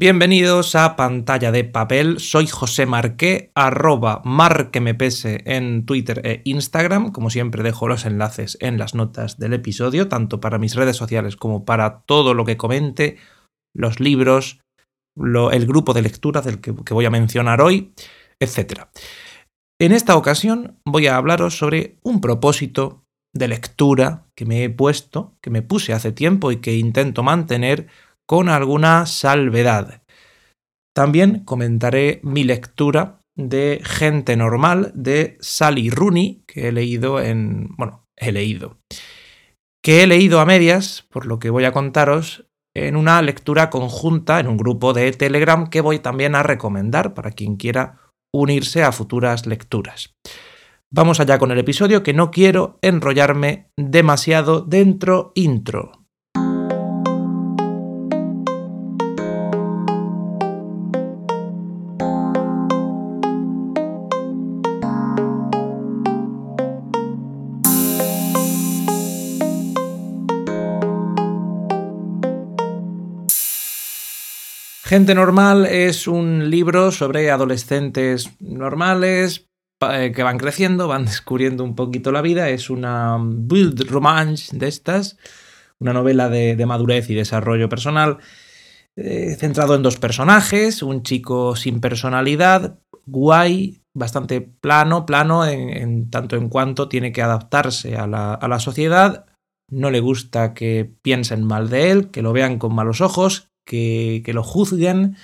Bienvenidos 0.00 0.76
a 0.76 0.94
Pantalla 0.94 1.50
de 1.50 1.64
Papel, 1.64 2.20
soy 2.20 2.46
José 2.46 2.86
Marqué, 2.86 3.50
arroba 3.56 4.22
marquemepese 4.24 5.42
en 5.44 5.86
Twitter 5.86 6.20
e 6.24 6.40
Instagram, 6.44 7.10
como 7.10 7.30
siempre 7.30 7.64
dejo 7.64 7.88
los 7.88 8.06
enlaces 8.06 8.56
en 8.60 8.78
las 8.78 8.94
notas 8.94 9.38
del 9.38 9.54
episodio, 9.54 10.06
tanto 10.06 10.40
para 10.40 10.58
mis 10.58 10.76
redes 10.76 10.96
sociales 10.96 11.34
como 11.34 11.64
para 11.64 12.02
todo 12.02 12.32
lo 12.32 12.44
que 12.44 12.56
comente, 12.56 13.16
los 13.74 13.98
libros, 13.98 14.60
el 15.16 15.66
grupo 15.66 15.94
de 15.94 16.02
lectura 16.02 16.42
del 16.42 16.60
que, 16.60 16.72
que 16.76 16.94
voy 16.94 17.04
a 17.04 17.10
mencionar 17.10 17.60
hoy, 17.60 17.92
etc. 18.38 18.82
En 19.80 19.90
esta 19.90 20.16
ocasión 20.16 20.78
voy 20.84 21.08
a 21.08 21.16
hablaros 21.16 21.58
sobre 21.58 21.96
un 22.04 22.20
propósito 22.20 23.02
de 23.34 23.48
lectura 23.48 24.26
que 24.36 24.46
me 24.46 24.62
he 24.62 24.70
puesto, 24.70 25.36
que 25.42 25.50
me 25.50 25.62
puse 25.62 25.92
hace 25.92 26.12
tiempo 26.12 26.52
y 26.52 26.58
que 26.58 26.76
intento 26.76 27.24
mantener 27.24 27.88
con 28.28 28.48
alguna 28.48 29.06
salvedad. 29.06 30.02
También 30.94 31.44
comentaré 31.44 32.20
mi 32.22 32.44
lectura 32.44 33.20
de 33.36 33.80
Gente 33.82 34.36
Normal 34.36 34.92
de 34.94 35.38
Sally 35.40 35.90
Rooney, 35.90 36.42
que 36.46 36.68
he 36.68 36.72
leído 36.72 37.20
en... 37.20 37.68
bueno, 37.76 38.04
he 38.16 38.32
leído. 38.32 38.78
Que 39.82 40.02
he 40.02 40.06
leído 40.06 40.40
a 40.40 40.44
medias, 40.44 41.06
por 41.08 41.24
lo 41.24 41.38
que 41.38 41.50
voy 41.50 41.64
a 41.64 41.72
contaros, 41.72 42.44
en 42.76 42.96
una 42.96 43.22
lectura 43.22 43.70
conjunta 43.70 44.40
en 44.40 44.48
un 44.48 44.56
grupo 44.56 44.92
de 44.92 45.10
Telegram 45.12 45.70
que 45.70 45.80
voy 45.80 45.98
también 45.98 46.34
a 46.34 46.42
recomendar 46.42 47.14
para 47.14 47.30
quien 47.30 47.56
quiera 47.56 47.98
unirse 48.34 48.82
a 48.82 48.92
futuras 48.92 49.46
lecturas. 49.46 50.14
Vamos 50.92 51.20
allá 51.20 51.38
con 51.38 51.50
el 51.50 51.58
episodio 51.58 52.02
que 52.02 52.14
no 52.14 52.30
quiero 52.30 52.78
enrollarme 52.82 53.70
demasiado 53.76 54.62
dentro 54.62 55.32
intro. 55.34 56.07
Gente 74.88 75.14
Normal 75.14 75.66
es 75.66 76.08
un 76.08 76.48
libro 76.48 76.90
sobre 76.92 77.30
adolescentes 77.30 78.30
normales 78.40 79.46
eh, 79.86 80.12
que 80.16 80.22
van 80.22 80.38
creciendo, 80.38 80.88
van 80.88 81.04
descubriendo 81.04 81.62
un 81.62 81.74
poquito 81.74 82.10
la 82.10 82.22
vida. 82.22 82.48
Es 82.48 82.70
una 82.70 83.18
build 83.20 83.86
romance 83.90 84.56
de 84.56 84.66
estas, 84.66 85.18
una 85.78 85.92
novela 85.92 86.30
de, 86.30 86.64
madurez 86.64 87.10
y 87.10 87.14
desarrollo 87.14 87.68
personal, 87.68 88.16
eh, 88.96 89.36
centrado 89.38 89.74
en 89.74 89.82
dos 89.82 89.98
personajes, 89.98 90.82
un 90.82 91.02
chico 91.02 91.54
sin 91.54 91.82
personalidad, 91.82 92.78
guay, 93.04 93.82
bastante 93.94 94.40
plano, 94.40 95.04
plano 95.04 95.44
en, 95.44 96.08
tanto 96.08 96.36
en 96.36 96.48
cuanto 96.48 96.88
tiene 96.88 97.12
que 97.12 97.20
adaptarse 97.20 97.94
a 97.96 98.06
la 98.06 98.58
sociedad, 98.58 99.26
no 99.70 99.90
le 99.90 100.00
gusta 100.00 100.54
que 100.54 100.90
piensen 101.02 101.44
mal 101.44 101.68
de 101.68 101.90
él, 101.90 102.10
que 102.10 102.22
lo 102.22 102.32
vean 102.32 102.58
con 102.58 102.74
malos 102.74 103.02
ojos, 103.02 103.47
que, 103.68 104.30
lo 104.32 104.42
juzguen 104.42 105.16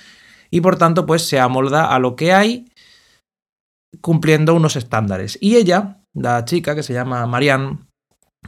y 0.51 0.61
por 0.61 0.77
tanto 0.77 1.07
pues 1.07 1.23
se 1.23 1.41
amolda 1.41 1.93
a 1.93 1.99
lo 1.99 2.15
que 2.15 2.33
hay 2.33 2.67
cumpliendo 4.01 4.55
unos 4.55 4.77
estándares. 4.77 5.39
Y 5.41 5.57
ella, 5.57 6.03
la 6.13 6.45
chica 6.45 6.75
que 6.75 6.83
se 6.83 6.93
llama 6.93 7.27
Marianne, 7.27 7.79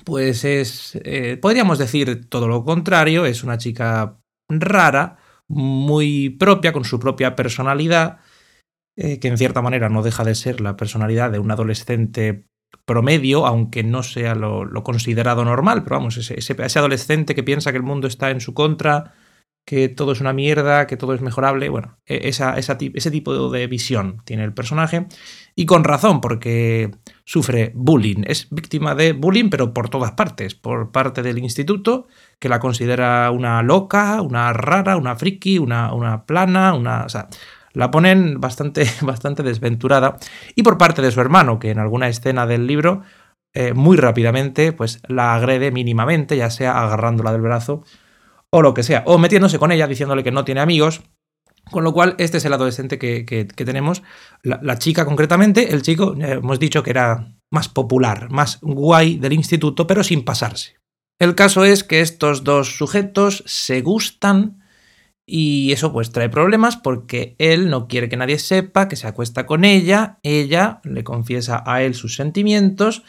pues 0.04 0.44
es, 0.44 0.98
eh, 1.04 1.38
podríamos 1.40 1.78
decir 1.78 2.28
todo 2.28 2.46
lo 2.48 2.64
contrario, 2.64 3.24
es 3.24 3.42
una 3.42 3.58
chica 3.58 4.18
rara, 4.48 5.18
muy 5.48 6.30
propia, 6.30 6.72
con 6.72 6.84
su 6.84 6.98
propia 6.98 7.36
personalidad, 7.36 8.18
eh, 8.96 9.18
que 9.20 9.28
en 9.28 9.38
cierta 9.38 9.62
manera 9.62 9.88
no 9.88 10.02
deja 10.02 10.24
de 10.24 10.34
ser 10.34 10.60
la 10.60 10.76
personalidad 10.76 11.30
de 11.30 11.38
un 11.38 11.50
adolescente 11.50 12.46
promedio, 12.84 13.46
aunque 13.46 13.84
no 13.84 14.02
sea 14.02 14.34
lo, 14.34 14.68
considerado 14.82 15.44
normal, 15.44 15.84
pero 15.84 15.96
vamos, 15.96 16.16
ese, 16.16 16.38
ese, 16.38 16.78
adolescente 16.78 17.34
que 17.34 17.42
piensa 17.42 17.70
que 17.70 17.78
el 17.78 17.84
mundo 17.84 18.06
está 18.06 18.30
en 18.30 18.40
su 18.40 18.54
contra, 18.54 19.14
que 19.66 19.88
todo 19.88 20.12
es 20.12 20.20
una 20.20 20.32
mierda, 20.32 20.86
que 20.86 20.96
todo 20.96 21.12
es 21.12 21.20
mejorable. 21.20 21.68
Bueno, 21.68 21.98
e, 22.06 22.28
esa, 22.28 22.56
ese 22.56 23.10
tipo 23.10 23.50
de 23.50 23.66
visión 23.66 24.22
tiene 24.24 24.44
el 24.44 24.54
personaje. 24.54 25.06
Y 25.56 25.66
con 25.66 25.82
razón, 25.82 26.20
porque 26.20 26.92
sufre 27.24 27.72
bullying. 27.74 28.22
Es 28.28 28.46
víctima 28.50 28.94
de 28.94 29.12
bullying, 29.12 29.50
pero 29.50 29.74
por 29.74 29.88
todas 29.88 30.12
partes. 30.12 30.54
Por 30.54 30.92
parte 30.92 31.22
del 31.22 31.38
instituto, 31.38 32.06
que 32.38 32.48
la 32.48 32.60
considera 32.60 33.28
una 33.32 33.60
loca, 33.64 34.22
una 34.22 34.52
rara, 34.52 34.96
una 34.96 35.16
friki, 35.16 35.58
una, 35.58 35.92
una 35.92 36.26
plana, 36.26 36.72
una. 36.72 37.04
O 37.04 37.08
sea, 37.08 37.28
la 37.72 37.90
ponen 37.90 38.40
bastante, 38.40 38.86
bastante 39.02 39.42
desventurada. 39.42 40.16
Y 40.54 40.62
por 40.62 40.78
parte 40.78 41.02
de 41.02 41.10
su 41.10 41.20
hermano, 41.20 41.58
que 41.58 41.70
en 41.70 41.80
alguna 41.80 42.08
escena 42.08 42.46
del 42.46 42.66
libro. 42.66 43.02
Eh, 43.58 43.72
muy 43.72 43.96
rápidamente, 43.96 44.74
pues 44.74 45.00
la 45.08 45.34
agrede 45.34 45.70
mínimamente, 45.70 46.36
ya 46.36 46.50
sea 46.50 46.78
agarrándola 46.82 47.32
del 47.32 47.40
brazo 47.40 47.84
o 48.56 48.62
lo 48.62 48.72
que 48.72 48.82
sea, 48.82 49.02
o 49.04 49.18
metiéndose 49.18 49.58
con 49.58 49.70
ella 49.70 49.86
diciéndole 49.86 50.24
que 50.24 50.30
no 50.30 50.44
tiene 50.44 50.62
amigos. 50.62 51.02
Con 51.70 51.84
lo 51.84 51.92
cual, 51.92 52.14
este 52.18 52.38
es 52.38 52.44
el 52.44 52.52
adolescente 52.54 52.98
que, 52.98 53.44
tenemos. 53.54 54.02
La, 54.42 54.78
chica 54.78 55.04
concretamente, 55.04 55.74
el 55.74 55.82
chico, 55.82 56.14
hemos 56.18 56.58
dicho 56.58 56.82
que 56.82 56.90
era 56.90 57.34
más 57.50 57.68
popular, 57.68 58.30
más 58.30 58.58
guay 58.62 59.18
del 59.18 59.34
instituto, 59.34 59.86
pero 59.86 60.02
sin 60.04 60.24
pasarse. 60.24 60.76
El 61.18 61.34
caso 61.34 61.64
es 61.64 61.84
que 61.84 62.00
estos 62.00 62.44
dos 62.44 62.76
sujetos 62.76 63.42
se 63.46 63.82
gustan 63.82 64.62
y 65.26 65.72
eso 65.72 65.92
pues 65.92 66.12
trae 66.12 66.28
problemas 66.28 66.76
porque 66.76 67.34
él 67.38 67.68
no 67.68 67.88
quiere 67.88 68.08
que 68.08 68.16
nadie 68.16 68.38
sepa 68.38 68.88
que 68.88 68.96
se 68.96 69.08
acuesta 69.08 69.44
con 69.44 69.64
ella, 69.64 70.18
ella 70.22 70.80
le 70.84 71.02
confiesa 71.04 71.64
a 71.66 71.82
él 71.82 71.94
sus 71.94 72.14
sentimientos 72.14 73.02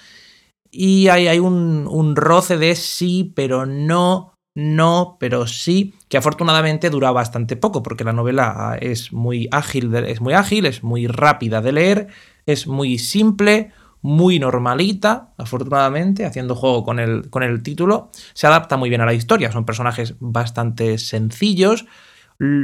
y 0.71 1.09
hay, 1.09 1.39
un 1.39 2.15
roce 2.15 2.57
de 2.57 2.75
sí, 2.75 3.31
pero 3.35 3.65
no, 3.65 4.36
no, 4.59 5.17
pero 5.19 5.45
sí 5.45 5.93
que 6.09 6.17
afortunadamente 6.17 6.89
dura 6.89 7.11
bastante 7.11 7.57
poco, 7.57 7.83
porque 7.83 8.03
la 8.03 8.11
novela 8.11 8.75
es 8.81 9.13
muy 9.13 9.47
ágil, 9.51 9.93
es 9.93 10.19
muy 10.19 10.33
ágil, 10.33 10.65
es 10.65 10.83
muy 10.83 11.05
rápida 11.05 11.61
de 11.61 11.71
leer, 11.71 12.07
es 12.47 12.65
muy 12.65 12.97
simple, 12.97 13.71
muy 14.01 14.39
normalita, 14.39 15.29
afortunadamente, 15.37 16.25
haciendo 16.25 16.55
juego 16.55 16.83
con 16.83 16.97
el, 16.97 17.29
con 17.29 17.43
el 17.43 17.61
título. 17.61 18.09
Se 18.33 18.47
adapta 18.47 18.77
muy 18.77 18.89
bien 18.89 19.01
a 19.01 19.05
la 19.05 19.13
historia, 19.13 19.51
son 19.51 19.63
personajes 19.63 20.15
bastante 20.19 20.97
sencillos. 20.97 21.85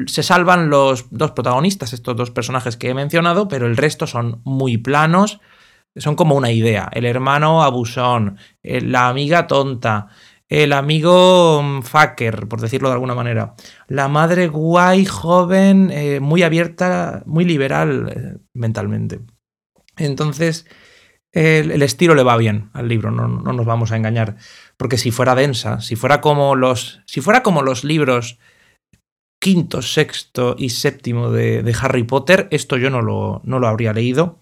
Se 0.07 0.23
salvan 0.23 0.71
los 0.71 1.11
dos 1.11 1.33
protagonistas, 1.33 1.93
estos 1.93 2.15
dos 2.15 2.31
personajes 2.31 2.75
que 2.75 2.89
he 2.89 2.95
mencionado, 2.95 3.47
pero 3.47 3.67
el 3.67 3.77
resto 3.77 4.07
son 4.07 4.41
muy 4.45 4.77
planos. 4.77 5.41
Son 5.95 6.15
como 6.15 6.33
una 6.33 6.49
idea. 6.49 6.89
El 6.91 7.05
hermano 7.05 7.61
abusón, 7.61 8.39
la 8.63 9.09
amiga 9.09 9.45
tonta, 9.45 10.07
el 10.53 10.72
amigo 10.72 11.64
mm, 11.64 11.81
fucker, 11.81 12.47
por 12.47 12.62
decirlo 12.62 12.90
de 12.90 12.94
alguna 12.94 13.16
manera. 13.16 13.56
La 13.88 14.08
madre 14.08 14.47
guay, 14.47 15.03
joven, 15.03 15.90
eh, 15.91 16.19
muy 16.19 16.44
abierta, 16.44 17.24
muy 17.25 17.44
liberal 17.44 18.14
eh, 18.16 18.38
mentalmente. 18.53 19.22
Entonces, 19.97 20.68
el, 21.31 21.81
estilo 21.81 22.14
le 22.14 22.22
va 22.22 22.38
bien 22.38 22.69
al 22.74 22.88
libro, 22.88 23.09
no, 23.09 23.28
nos 23.28 23.66
vamos 23.66 23.91
a 23.91 23.97
engañar. 23.97 24.36
Porque 24.78 25.00
si 25.00 25.09
fuera 25.09 25.34
densa, 25.34 25.81
si 25.81 25.96
fuera 25.96 26.22
como 26.22 26.56
los, 26.56 27.02
si 27.08 27.22
fuera 27.22 27.41
como 27.41 27.64
los 27.64 27.84
libros 27.84 28.38
quinto, 29.40 29.81
sexto 29.81 30.56
y 30.58 30.70
séptimo 30.70 31.31
de, 31.31 31.64
de 31.64 31.75
Harry 31.81 32.03
Potter, 32.03 32.47
esto 32.52 32.78
yo 32.78 32.91
no 32.91 33.02
lo, 33.02 33.41
no 33.44 33.58
lo 33.58 33.68
habría 33.68 33.91
leído. 33.91 34.40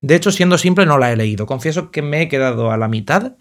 De 0.00 0.14
hecho, 0.14 0.30
siendo 0.30 0.56
simple, 0.56 0.86
no 0.86 0.98
la 0.98 1.12
he 1.12 1.16
leído. 1.16 1.46
Confieso 1.46 1.90
que 1.90 2.02
me 2.02 2.22
he 2.22 2.28
quedado 2.28 2.70
a 2.70 2.76
la 2.76 2.86
mitad 2.86 3.36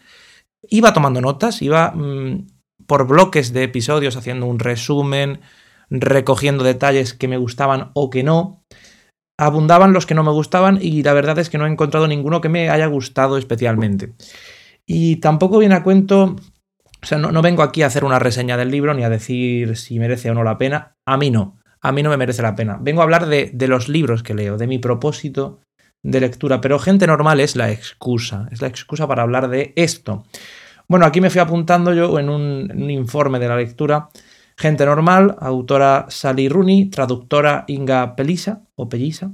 iba 0.69 0.93
tomando 0.93 1.21
notas, 1.21 1.61
iba 1.61 1.91
mm, 1.91 2.47
por 2.85 3.07
bloques 3.07 3.53
de 3.53 3.63
episodios 3.63 4.15
haciendo 4.15 4.45
un 4.45 4.59
resumen, 4.59 5.41
recogiendo 5.89 6.63
detalles 6.63 7.13
que 7.13 7.27
me 7.27 7.37
gustaban 7.37 7.91
o 7.93 8.09
que 8.09 8.23
no. 8.23 8.63
Abundaban 9.37 9.93
los 9.93 10.05
que 10.05 10.13
no 10.13 10.23
me 10.23 10.31
gustaban 10.31 10.77
y 10.81 11.03
la 11.03 11.13
verdad 11.13 11.39
es 11.39 11.49
que 11.49 11.57
no 11.57 11.65
he 11.65 11.71
encontrado 11.71 12.07
ninguno 12.07 12.41
que 12.41 12.49
me 12.49 12.69
haya 12.69 12.87
gustado 12.87 13.37
especialmente. 13.37 14.13
Y 14.85 15.17
tampoco 15.17 15.57
viene 15.57 15.75
a 15.75 15.83
cuento, 15.83 16.35
o 17.01 17.05
sea, 17.05 17.17
no, 17.17 17.41
vengo 17.41 17.63
aquí 17.63 17.81
a 17.81 17.87
hacer 17.87 18.05
una 18.05 18.19
reseña 18.19 18.57
del 18.57 18.71
libro 18.71 18.93
ni 18.93 19.03
a 19.03 19.09
decir 19.09 19.77
si 19.77 19.99
merece 19.99 20.29
o 20.29 20.33
no 20.33 20.43
la 20.43 20.57
pena. 20.57 20.95
A 21.05 21.17
mí 21.17 21.31
no, 21.31 21.59
a 21.81 21.91
mí 21.91 22.03
no 22.03 22.09
me 22.09 22.17
merece 22.17 22.41
la 22.41 22.55
pena. 22.55 22.77
Vengo 22.79 23.01
a 23.01 23.03
hablar 23.03 23.25
de, 23.25 23.51
de 23.53 23.67
los 23.67 23.89
libros 23.89 24.21
que 24.21 24.33
leo, 24.33 24.57
de 24.57 24.67
mi 24.67 24.79
propósito 24.79 25.59
de 26.03 26.19
lectura, 26.19 26.61
pero 26.61 26.79
gente 26.79 27.07
normal 27.07 27.39
es 27.39 27.55
la 27.55 27.71
excusa, 27.71 28.47
es 28.51 28.61
la 28.61 28.67
excusa 28.67 29.07
para 29.07 29.23
hablar 29.23 29.49
de 29.49 29.73
esto. 29.75 30.25
Bueno, 30.91 31.05
aquí 31.05 31.21
me 31.21 31.29
fui 31.29 31.39
apuntando 31.39 31.93
yo 31.93 32.19
en 32.19 32.27
un, 32.27 32.91
informe 32.91 33.39
de 33.39 33.47
la 33.47 33.55
lectura. 33.55 34.09
Gente 34.57 34.85
normal, 34.85 35.37
autora 35.39 36.07
Sally 36.09 36.49
Rooney, 36.49 36.89
traductora 36.89 37.63
Inga 37.67 38.13
Pelisa 38.17 38.63
o 38.75 38.89
Pelisa, 38.89 39.31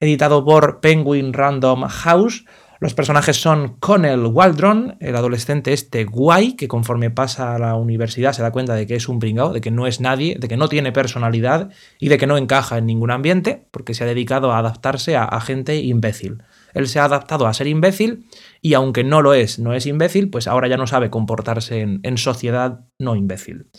editado 0.00 0.44
por 0.44 0.80
Penguin 0.80 1.32
Random 1.32 1.82
House. 1.86 2.44
Los 2.80 2.94
personajes 2.94 3.40
son 3.40 3.76
Connell 3.78 4.26
Waldron, 4.26 4.96
el 4.98 5.14
adolescente 5.14 5.72
este 5.72 6.04
guay, 6.06 6.54
que 6.56 6.66
conforme 6.66 7.12
pasa 7.12 7.54
a 7.54 7.58
la 7.60 7.76
universidad 7.76 8.32
se 8.32 8.42
da 8.42 8.50
cuenta 8.50 8.74
de 8.74 8.88
que 8.88 8.96
es 8.96 9.08
un 9.08 9.20
pringao, 9.20 9.52
de 9.52 9.60
que 9.60 9.70
no 9.70 9.86
es 9.86 10.00
nadie, 10.00 10.34
de 10.40 10.48
que 10.48 10.56
no 10.56 10.68
tiene 10.68 10.90
personalidad 10.90 11.70
y 12.00 12.08
de 12.08 12.18
que 12.18 12.26
no 12.26 12.36
encaja 12.36 12.78
en 12.78 12.86
ningún 12.86 13.12
ambiente, 13.12 13.68
porque 13.70 13.94
se 13.94 14.02
ha 14.02 14.08
dedicado 14.08 14.50
a 14.50 14.58
adaptarse 14.58 15.16
a, 15.16 15.40
gente 15.40 15.76
imbécil. 15.76 16.42
Él 16.76 16.88
se 16.88 17.00
ha 17.00 17.04
adaptado 17.04 17.46
a 17.46 17.54
ser 17.54 17.68
imbécil 17.68 18.28
y 18.60 18.74
aunque 18.74 19.02
no 19.02 19.22
lo 19.22 19.32
es, 19.32 19.58
no 19.58 19.72
es 19.72 19.86
imbécil, 19.86 20.28
pues 20.28 20.46
ahora 20.46 20.68
ya 20.68 20.76
no 20.76 20.86
sabe 20.86 21.08
comportarse 21.08 21.80
en, 21.80 22.18
sociedad 22.18 22.84
no 22.98 23.16
imbécil. 23.16 23.70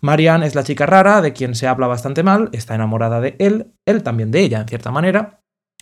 Marianne 0.00 0.46
es 0.46 0.54
la 0.54 0.62
chica 0.62 0.86
rara, 0.86 1.20
de 1.20 1.32
quien 1.32 1.56
se 1.56 1.66
habla 1.66 1.88
bastante 1.88 2.22
mal, 2.22 2.48
está 2.52 2.76
enamorada 2.76 3.20
de 3.20 3.34
él, 3.40 3.72
él 3.86 4.04
también 4.04 4.30
de 4.30 4.42
ella, 4.42 4.60
en 4.60 4.68
cierta 4.68 4.92
manera, 4.92 5.40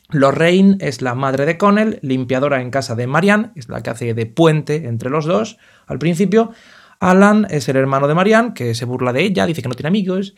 Lorraine 0.09 0.79
es 0.81 1.03
la 1.03 1.15
madre 1.15 1.45
de 1.45 1.59
Connell, 1.59 1.99
limpiadora 2.01 2.63
en 2.63 2.71
casa 2.71 2.95
de 2.95 3.07
Marianne, 3.07 3.51
es 3.55 3.69
la 3.69 3.83
que 3.83 3.91
hace 3.91 4.15
de 4.15 4.25
puente 4.25 4.87
entre 4.87 5.11
los 5.11 5.27
dos 5.27 5.59
al 5.87 5.99
principio. 5.99 6.53
Alan 7.01 7.47
es 7.51 7.69
el 7.69 7.77
hermano 7.77 8.09
de 8.09 8.15
Marianne, 8.15 8.55
que 8.55 8.75
se 8.75 8.87
burla 8.87 9.13
de 9.13 9.25
ella, 9.25 9.45
dice 9.45 9.61
que 9.61 9.69
no 9.69 9.75
tiene 9.75 9.89
amigos. 9.89 10.35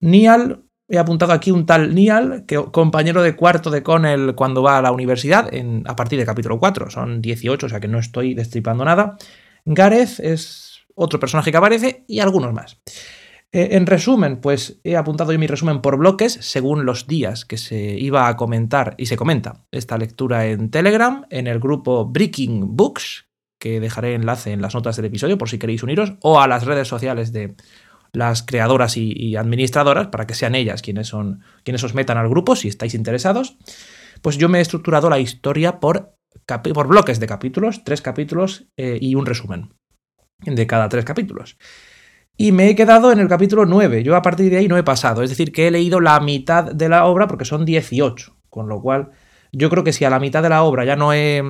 Niall, 0.00 0.63
he 0.88 0.98
apuntado 0.98 1.32
aquí 1.32 1.50
un 1.50 1.66
tal 1.66 1.94
Niall, 1.94 2.44
que 2.46 2.56
compañero 2.56 3.22
de 3.22 3.36
cuarto 3.36 3.70
de 3.70 3.82
Connell 3.82 4.34
cuando 4.34 4.62
va 4.62 4.78
a 4.78 4.82
la 4.82 4.92
universidad, 4.92 5.52
en, 5.52 5.82
a 5.86 5.96
partir 5.96 6.18
del 6.18 6.26
capítulo 6.26 6.58
4, 6.58 6.90
son 6.90 7.22
18, 7.22 7.66
o 7.66 7.68
sea 7.68 7.80
que 7.80 7.88
no 7.88 7.98
estoy 7.98 8.34
destripando 8.34 8.84
nada. 8.84 9.16
Gareth 9.64 10.20
es 10.20 10.80
otro 10.94 11.18
personaje 11.18 11.50
que 11.50 11.56
aparece 11.56 12.04
y 12.06 12.20
algunos 12.20 12.52
más. 12.52 12.80
Eh, 13.52 13.76
en 13.76 13.86
resumen, 13.86 14.40
pues 14.40 14.80
he 14.82 14.96
apuntado 14.96 15.32
yo 15.32 15.38
mi 15.38 15.46
resumen 15.46 15.80
por 15.80 15.96
bloques 15.96 16.32
según 16.40 16.84
los 16.84 17.06
días 17.06 17.44
que 17.44 17.56
se 17.56 17.76
iba 17.76 18.28
a 18.28 18.36
comentar 18.36 18.94
y 18.98 19.06
se 19.06 19.16
comenta 19.16 19.64
esta 19.70 19.96
lectura 19.96 20.46
en 20.46 20.70
Telegram, 20.70 21.24
en 21.30 21.46
el 21.46 21.60
grupo 21.60 22.04
Breaking 22.04 22.76
Books, 22.76 23.26
que 23.60 23.80
dejaré 23.80 24.14
enlace 24.14 24.50
en 24.50 24.60
las 24.60 24.74
notas 24.74 24.96
del 24.96 25.06
episodio 25.06 25.38
por 25.38 25.48
si 25.48 25.58
queréis 25.58 25.82
uniros, 25.84 26.14
o 26.20 26.40
a 26.40 26.48
las 26.48 26.66
redes 26.66 26.88
sociales 26.88 27.32
de 27.32 27.54
las 28.14 28.42
creadoras 28.42 28.96
y, 28.96 29.36
administradoras 29.36 30.08
para 30.08 30.26
que 30.26 30.34
sean 30.34 30.54
ellas 30.54 30.82
quienes, 30.82 31.08
son, 31.08 31.42
quienes 31.64 31.84
os 31.84 31.94
metan 31.94 32.16
al 32.16 32.28
grupo 32.28 32.56
si 32.56 32.68
estáis 32.68 32.94
interesados. 32.94 33.56
Pues 34.22 34.38
yo 34.38 34.48
me 34.48 34.58
he 34.58 34.62
estructurado 34.62 35.10
la 35.10 35.18
historia 35.18 35.80
por, 35.80 36.14
por 36.72 36.86
bloques 36.88 37.20
de 37.20 37.26
capítulos, 37.26 37.84
tres 37.84 38.00
capítulos 38.00 38.66
eh, 38.76 38.98
y 39.00 39.14
un 39.16 39.26
resumen 39.26 39.74
de 40.40 40.66
cada 40.66 40.88
tres 40.88 41.04
capítulos. 41.04 41.56
Y 42.36 42.52
me 42.52 42.68
he 42.68 42.74
quedado 42.74 43.12
en 43.12 43.20
el 43.20 43.28
capítulo 43.28 43.64
9. 43.64 44.02
Yo 44.02 44.16
a 44.16 44.22
partir 44.22 44.50
de 44.50 44.58
ahí 44.58 44.68
no 44.68 44.76
he 44.76 44.82
pasado. 44.82 45.22
Es 45.22 45.30
decir, 45.30 45.52
que 45.52 45.68
he 45.68 45.70
leído 45.70 46.00
la 46.00 46.18
mitad 46.20 46.64
de 46.64 46.88
la 46.88 47.04
obra 47.04 47.28
porque 47.28 47.44
son 47.44 47.64
18. 47.64 48.36
Con 48.50 48.68
lo 48.68 48.80
cual, 48.80 49.10
yo 49.52 49.70
creo 49.70 49.84
que 49.84 49.92
si 49.92 50.04
a 50.04 50.10
la 50.10 50.18
mitad 50.18 50.42
de 50.42 50.48
la 50.48 50.62
obra 50.62 50.84
ya 50.84 50.96
no 50.96 51.12
he. 51.12 51.42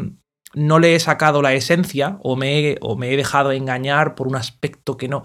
No 0.55 0.79
le 0.79 0.95
he 0.95 1.01
sacado 1.01 1.43
la 1.43 1.53
esencia 1.53 2.19
o 2.23 2.37
me 2.37 2.77
o 2.81 2.97
me 2.97 3.13
he 3.13 3.17
dejado 3.17 3.51
engañar 3.51 4.15
por 4.15 4.29
un 4.29 4.37
aspecto 4.37 4.97
que 4.97 5.09
no, 5.09 5.25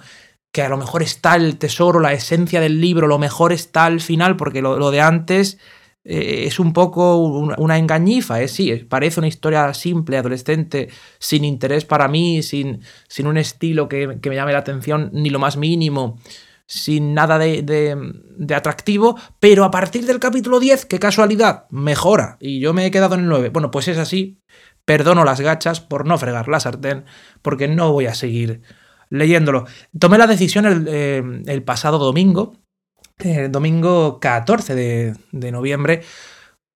que 0.60 0.66
a 0.66 0.70
lo 0.70 0.76
mejor 0.76 1.02
está 1.02 1.38
el 1.38 1.58
tesoro, 1.58 2.02
la 2.02 2.12
esencia 2.12 2.60
del 2.60 2.82
libro, 2.82 3.08
lo 3.08 3.18
mejor 3.18 3.54
está 3.54 3.86
al 3.86 4.02
final, 4.02 4.36
porque 4.36 4.62
lo 4.62 4.92
de 4.92 5.00
antes 5.00 5.58
eh, 6.04 6.48
es 6.48 6.60
un 6.60 6.74
poco 6.74 7.18
una 7.18 7.78
engañifa, 7.78 8.42
¿eh? 8.42 8.50
sí, 8.50 8.74
parece 8.90 9.22
una 9.22 9.30
historia 9.30 9.74
simple, 9.74 10.18
adolescente, 10.18 10.90
sin 11.18 11.46
interés 11.46 11.86
para 11.86 12.10
mí, 12.10 12.44
sin, 12.44 12.82
sin 13.08 13.28
un 13.28 13.38
estilo 13.38 13.88
que, 13.88 14.08
me 14.08 14.36
llame 14.36 14.52
la 14.52 14.60
atención 14.60 15.12
ni 15.14 15.30
lo 15.30 15.40
más 15.40 15.56
mínimo, 15.56 16.20
sin 16.66 17.14
nada 17.14 17.38
de, 17.38 17.64
de, 17.64 18.54
atractivo, 18.54 19.18
pero 19.40 19.64
a 19.64 19.72
partir 19.72 20.06
del 20.06 20.20
capítulo 20.20 20.60
10, 20.60 20.88
qué 20.88 21.00
casualidad, 21.00 21.68
mejora, 21.70 22.36
y 22.42 22.60
yo 22.60 22.74
me 22.74 22.86
he 22.86 22.92
quedado 22.92 23.16
en 23.16 23.22
el 23.22 23.30
9. 23.30 23.50
Bueno, 23.50 23.72
pues 23.72 23.88
es 23.88 23.98
así, 23.98 24.42
perdono 24.84 25.24
las 25.24 25.40
gachas 25.40 25.80
por 25.80 26.06
no 26.06 26.18
fregar 26.18 26.50
la 26.50 26.60
sartén, 26.60 27.06
porque 27.42 27.70
no 27.70 27.94
voy 27.94 28.08
a 28.08 28.14
seguir 28.14 28.62
leyéndolo. 29.10 29.66
Tomé 29.98 30.18
la 30.18 30.28
decisión 30.28 30.66
el, 30.66 30.86
eh, 30.88 31.62
pasado 31.62 31.98
domingo, 31.98 32.56
el 33.20 33.52
domingo 33.52 34.20
14 34.20 34.76
de, 34.76 35.52
noviembre, 35.52 36.02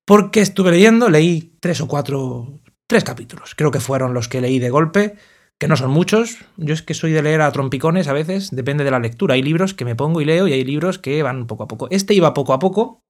porque 0.05 0.41
estuve 0.41 0.71
leyendo, 0.71 1.09
leí 1.09 1.55
tres 1.59 1.81
o 1.81 1.87
cuatro, 1.87 2.59
tres 2.87 3.03
capítulos, 3.03 3.55
creo 3.55 3.71
que 3.71 3.79
fueron 3.79 4.13
los 4.13 4.27
que 4.27 4.41
leí 4.41 4.59
de 4.59 4.69
golpe, 4.69 5.15
que 5.59 5.67
no 5.67 5.77
son 5.77 5.91
muchos, 5.91 6.39
yo 6.57 6.73
es 6.73 6.81
que 6.81 6.93
soy 6.93 7.11
de 7.11 7.21
leer 7.21 7.41
a 7.41 7.51
trompicones 7.51 8.07
a 8.07 8.13
veces, 8.13 8.49
depende 8.51 8.83
de 8.83 8.91
la 8.91 8.99
lectura, 8.99 9.35
hay 9.35 9.43
libros 9.43 9.73
que 9.73 9.85
me 9.85 9.95
pongo 9.95 10.19
y 10.19 10.25
leo 10.25 10.47
y 10.47 10.53
hay 10.53 10.65
libros 10.65 10.99
que 10.99 11.23
van 11.23 11.47
poco 11.47 11.63
a 11.63 11.67
poco. 11.67 11.87
Este 11.89 12.13
iba 12.13 12.33
poco 12.33 12.53
a 12.53 12.59
poco 12.59 13.01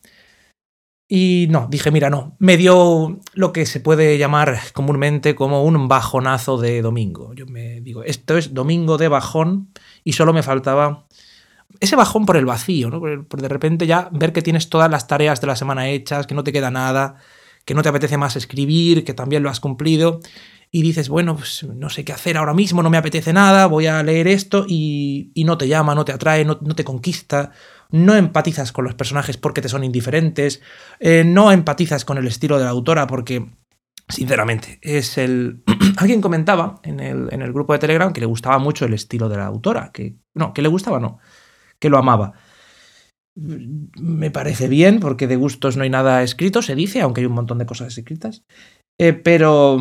y 1.15 1.45
no, 1.51 1.67
dije, 1.69 1.91
mira, 1.91 2.09
no, 2.09 2.35
me 2.39 2.57
dio 2.57 3.19
lo 3.35 3.53
que 3.53 3.67
se 3.67 3.79
puede 3.79 4.17
llamar 4.17 4.57
comúnmente 4.73 5.35
como 5.35 5.63
un 5.63 5.87
bajonazo 5.87 6.57
de 6.57 6.81
domingo. 6.81 7.35
Yo 7.35 7.45
me 7.45 7.81
digo, 7.81 8.03
esto 8.03 8.35
es 8.35 8.55
domingo 8.55 8.97
de 8.97 9.09
bajón 9.09 9.69
y 10.03 10.13
solo 10.13 10.33
me 10.33 10.41
faltaba 10.41 11.05
ese 11.79 11.95
bajón 11.95 12.25
por 12.25 12.35
el 12.35 12.47
vacío, 12.47 12.89
¿no? 12.89 12.99
Por, 12.99 13.41
de 13.43 13.47
repente 13.47 13.85
ya 13.85 14.09
ver 14.11 14.33
que 14.33 14.41
tienes 14.41 14.69
todas 14.69 14.89
las 14.89 15.05
tareas 15.05 15.39
de 15.39 15.45
la 15.45 15.55
semana 15.55 15.87
hechas, 15.87 16.25
que 16.25 16.33
no 16.33 16.43
te 16.43 16.51
queda 16.51 16.71
nada, 16.71 17.17
que 17.63 17.75
no 17.75 17.83
te 17.83 17.89
apetece 17.89 18.17
más 18.17 18.35
escribir, 18.35 19.03
que 19.03 19.13
también 19.13 19.43
lo 19.43 19.51
has 19.51 19.59
cumplido, 19.59 20.19
y 20.71 20.81
dices, 20.81 21.09
bueno, 21.09 21.35
pues 21.35 21.63
no 21.75 21.91
sé 21.91 22.03
qué 22.03 22.13
hacer 22.13 22.37
ahora 22.37 22.55
mismo, 22.55 22.81
no 22.81 22.89
me 22.89 22.97
apetece 22.97 23.33
nada, 23.33 23.67
voy 23.67 23.85
a 23.85 24.01
leer 24.01 24.27
esto, 24.27 24.65
y, 24.67 25.31
no 25.45 25.59
te 25.59 25.67
llama, 25.67 25.93
no 25.93 26.05
te 26.05 26.11
atrae, 26.11 26.43
no, 26.43 26.57
te 26.57 26.83
conquista, 26.83 27.51
no 27.93 28.15
empatizas 28.15 28.73
con 28.73 28.83
los 28.83 28.95
personajes 28.95 29.37
porque 29.37 29.61
te 29.61 29.69
son 29.69 29.85
indiferentes, 29.85 30.61
eh, 30.99 31.23
no 31.25 31.53
empatizas 31.53 32.03
con 32.03 32.17
el 32.17 32.27
estilo 32.27 32.57
de 32.57 32.65
la 32.65 32.71
autora 32.71 33.07
porque 33.07 33.47
Sinceramente, 34.09 34.79
es 34.81 35.17
el. 35.17 35.63
Alguien 35.97 36.19
comentaba 36.19 36.81
en 36.83 36.99
el, 36.99 37.29
en 37.31 37.41
el, 37.41 37.53
grupo 37.53 37.71
de 37.71 37.79
Telegram 37.79 38.11
que 38.11 38.19
le 38.19 38.25
gustaba 38.25 38.59
mucho 38.59 38.83
el 38.83 38.93
estilo 38.93 39.29
de 39.29 39.37
la 39.37 39.45
autora. 39.45 39.91
Que. 39.93 40.17
No, 40.35 40.53
que 40.53 40.61
le 40.61 40.67
gustaba, 40.67 40.99
no 40.99 41.19
que 41.83 41.89
lo 41.89 41.97
amaba. 41.97 42.31
Me 43.35 44.31
parece 44.31 44.69
bien, 44.69 45.01
porque 45.01 45.27
de 45.27 45.35
gustos 45.35 45.75
no 45.75 45.83
hay 45.83 45.89
nada 45.89 46.23
escrito, 46.23 46.61
se 46.61 46.75
dice, 46.75 47.01
aunque 47.01 47.19
hay 47.19 47.27
un 47.27 47.33
montón 47.33 47.57
de 47.57 47.65
cosas 47.65 47.97
escritas. 47.97 48.45
Eh, 48.97 49.11
pero, 49.11 49.77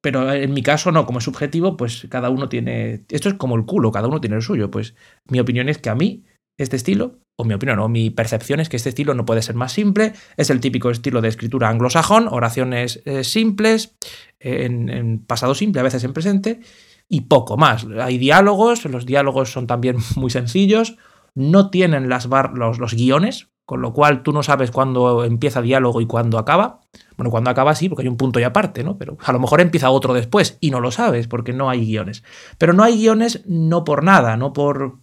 pero 0.00 0.32
en 0.32 0.52
mi 0.52 0.62
caso 0.64 0.90
no, 0.90 1.06
como 1.06 1.20
es 1.20 1.24
subjetivo, 1.24 1.76
pues 1.76 2.08
cada 2.10 2.28
uno 2.28 2.48
tiene... 2.48 3.04
Esto 3.08 3.28
es 3.28 3.36
como 3.36 3.54
el 3.54 3.66
culo, 3.66 3.92
cada 3.92 4.08
uno 4.08 4.20
tiene 4.20 4.34
el 4.34 4.42
suyo. 4.42 4.68
Pues 4.68 4.96
mi 5.30 5.38
opinión 5.38 5.68
es 5.68 5.78
que 5.78 5.90
a 5.90 5.94
mí 5.94 6.24
este 6.58 6.76
estilo, 6.76 7.20
o 7.36 7.44
mi 7.44 7.54
opinión, 7.54 7.78
o 7.78 7.88
mi 7.88 8.10
percepción 8.10 8.60
es 8.60 8.68
que 8.68 8.76
este 8.76 8.88
estilo 8.88 9.14
no 9.14 9.24
puede 9.24 9.42
ser 9.42 9.54
más 9.54 9.72
simple, 9.72 10.12
es 10.36 10.50
el 10.50 10.60
típico 10.60 10.90
estilo 10.90 11.20
de 11.20 11.28
escritura 11.28 11.68
anglosajón, 11.68 12.28
oraciones 12.28 13.00
eh, 13.04 13.24
simples, 13.24 13.96
en, 14.40 15.24
pasado 15.26 15.54
simple, 15.54 15.80
a 15.80 15.84
veces 15.84 16.04
en 16.04 16.12
presente, 16.12 16.60
y 17.08 17.22
poco 17.22 17.56
más. 17.56 17.86
Hay 18.00 18.18
diálogos, 18.18 18.84
los 18.84 19.06
diálogos 19.06 19.52
son 19.52 19.66
también 19.66 19.96
muy 20.16 20.30
sencillos, 20.30 20.96
no 21.34 21.70
tienen 21.70 22.08
las 22.08 22.28
los, 22.54 22.78
los 22.78 22.94
guiones, 22.94 23.48
con 23.64 23.82
lo 23.82 23.92
cual 23.92 24.22
tú 24.22 24.32
no 24.32 24.42
sabes 24.42 24.70
cuándo 24.70 25.24
empieza 25.24 25.62
diálogo 25.62 26.00
y 26.00 26.06
cuándo 26.06 26.38
acaba. 26.38 26.80
Bueno, 27.16 27.30
cuando 27.30 27.50
acaba 27.50 27.74
sí, 27.74 27.88
porque 27.88 28.02
hay 28.02 28.08
un 28.08 28.16
punto 28.16 28.40
y 28.40 28.42
aparte, 28.42 28.82
¿no? 28.82 28.96
Pero 28.96 29.18
a 29.22 29.30
lo 29.30 29.38
mejor 29.38 29.60
empieza 29.60 29.90
otro 29.90 30.14
después 30.14 30.56
y 30.60 30.70
no 30.70 30.80
lo 30.80 30.90
sabes 30.90 31.28
porque 31.28 31.52
no 31.52 31.68
hay 31.68 31.84
guiones. 31.84 32.24
Pero 32.56 32.72
no 32.72 32.82
hay 32.82 32.96
guiones 32.96 33.42
no 33.46 33.84
por 33.84 34.02
nada, 34.02 34.38
no 34.38 34.54
por 34.54 35.00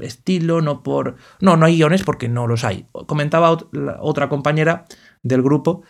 estilo, 0.00 0.60
no 0.60 0.82
por... 0.82 1.16
No, 1.40 1.56
no 1.56 1.66
hay 1.66 1.76
guiones 1.76 2.02
porque 2.02 2.28
no 2.28 2.46
los 2.46 2.64
hay. 2.64 2.86
Comentaba 3.06 3.56
otra 4.00 4.28
compañera 4.28 4.84
del 5.22 5.42
grupo 5.42 5.82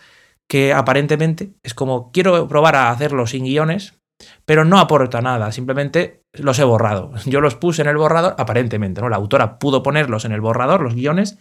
que 0.47 0.73
aparentemente 0.73 1.53
es 1.63 1.73
como 1.73 2.11
quiero 2.11 2.47
probar 2.47 2.75
a 2.75 2.91
hacerlo 2.91 3.25
sin 3.27 3.45
guiones, 3.45 3.99
pero 4.45 4.65
no 4.65 4.79
aporta 4.79 5.21
nada, 5.21 5.51
simplemente 5.51 6.23
los 6.33 6.59
he 6.59 6.63
borrado. 6.63 7.11
Yo 7.25 7.41
los 7.41 7.55
puse 7.55 7.81
en 7.81 7.87
el 7.87 7.97
borrador, 7.97 8.35
aparentemente, 8.37 9.01
¿no? 9.01 9.09
La 9.09 9.17
autora 9.17 9.59
pudo 9.59 9.83
ponerlos 9.83 10.25
en 10.25 10.31
el 10.31 10.41
borrador, 10.41 10.81
los 10.81 10.95
guiones, 10.95 11.37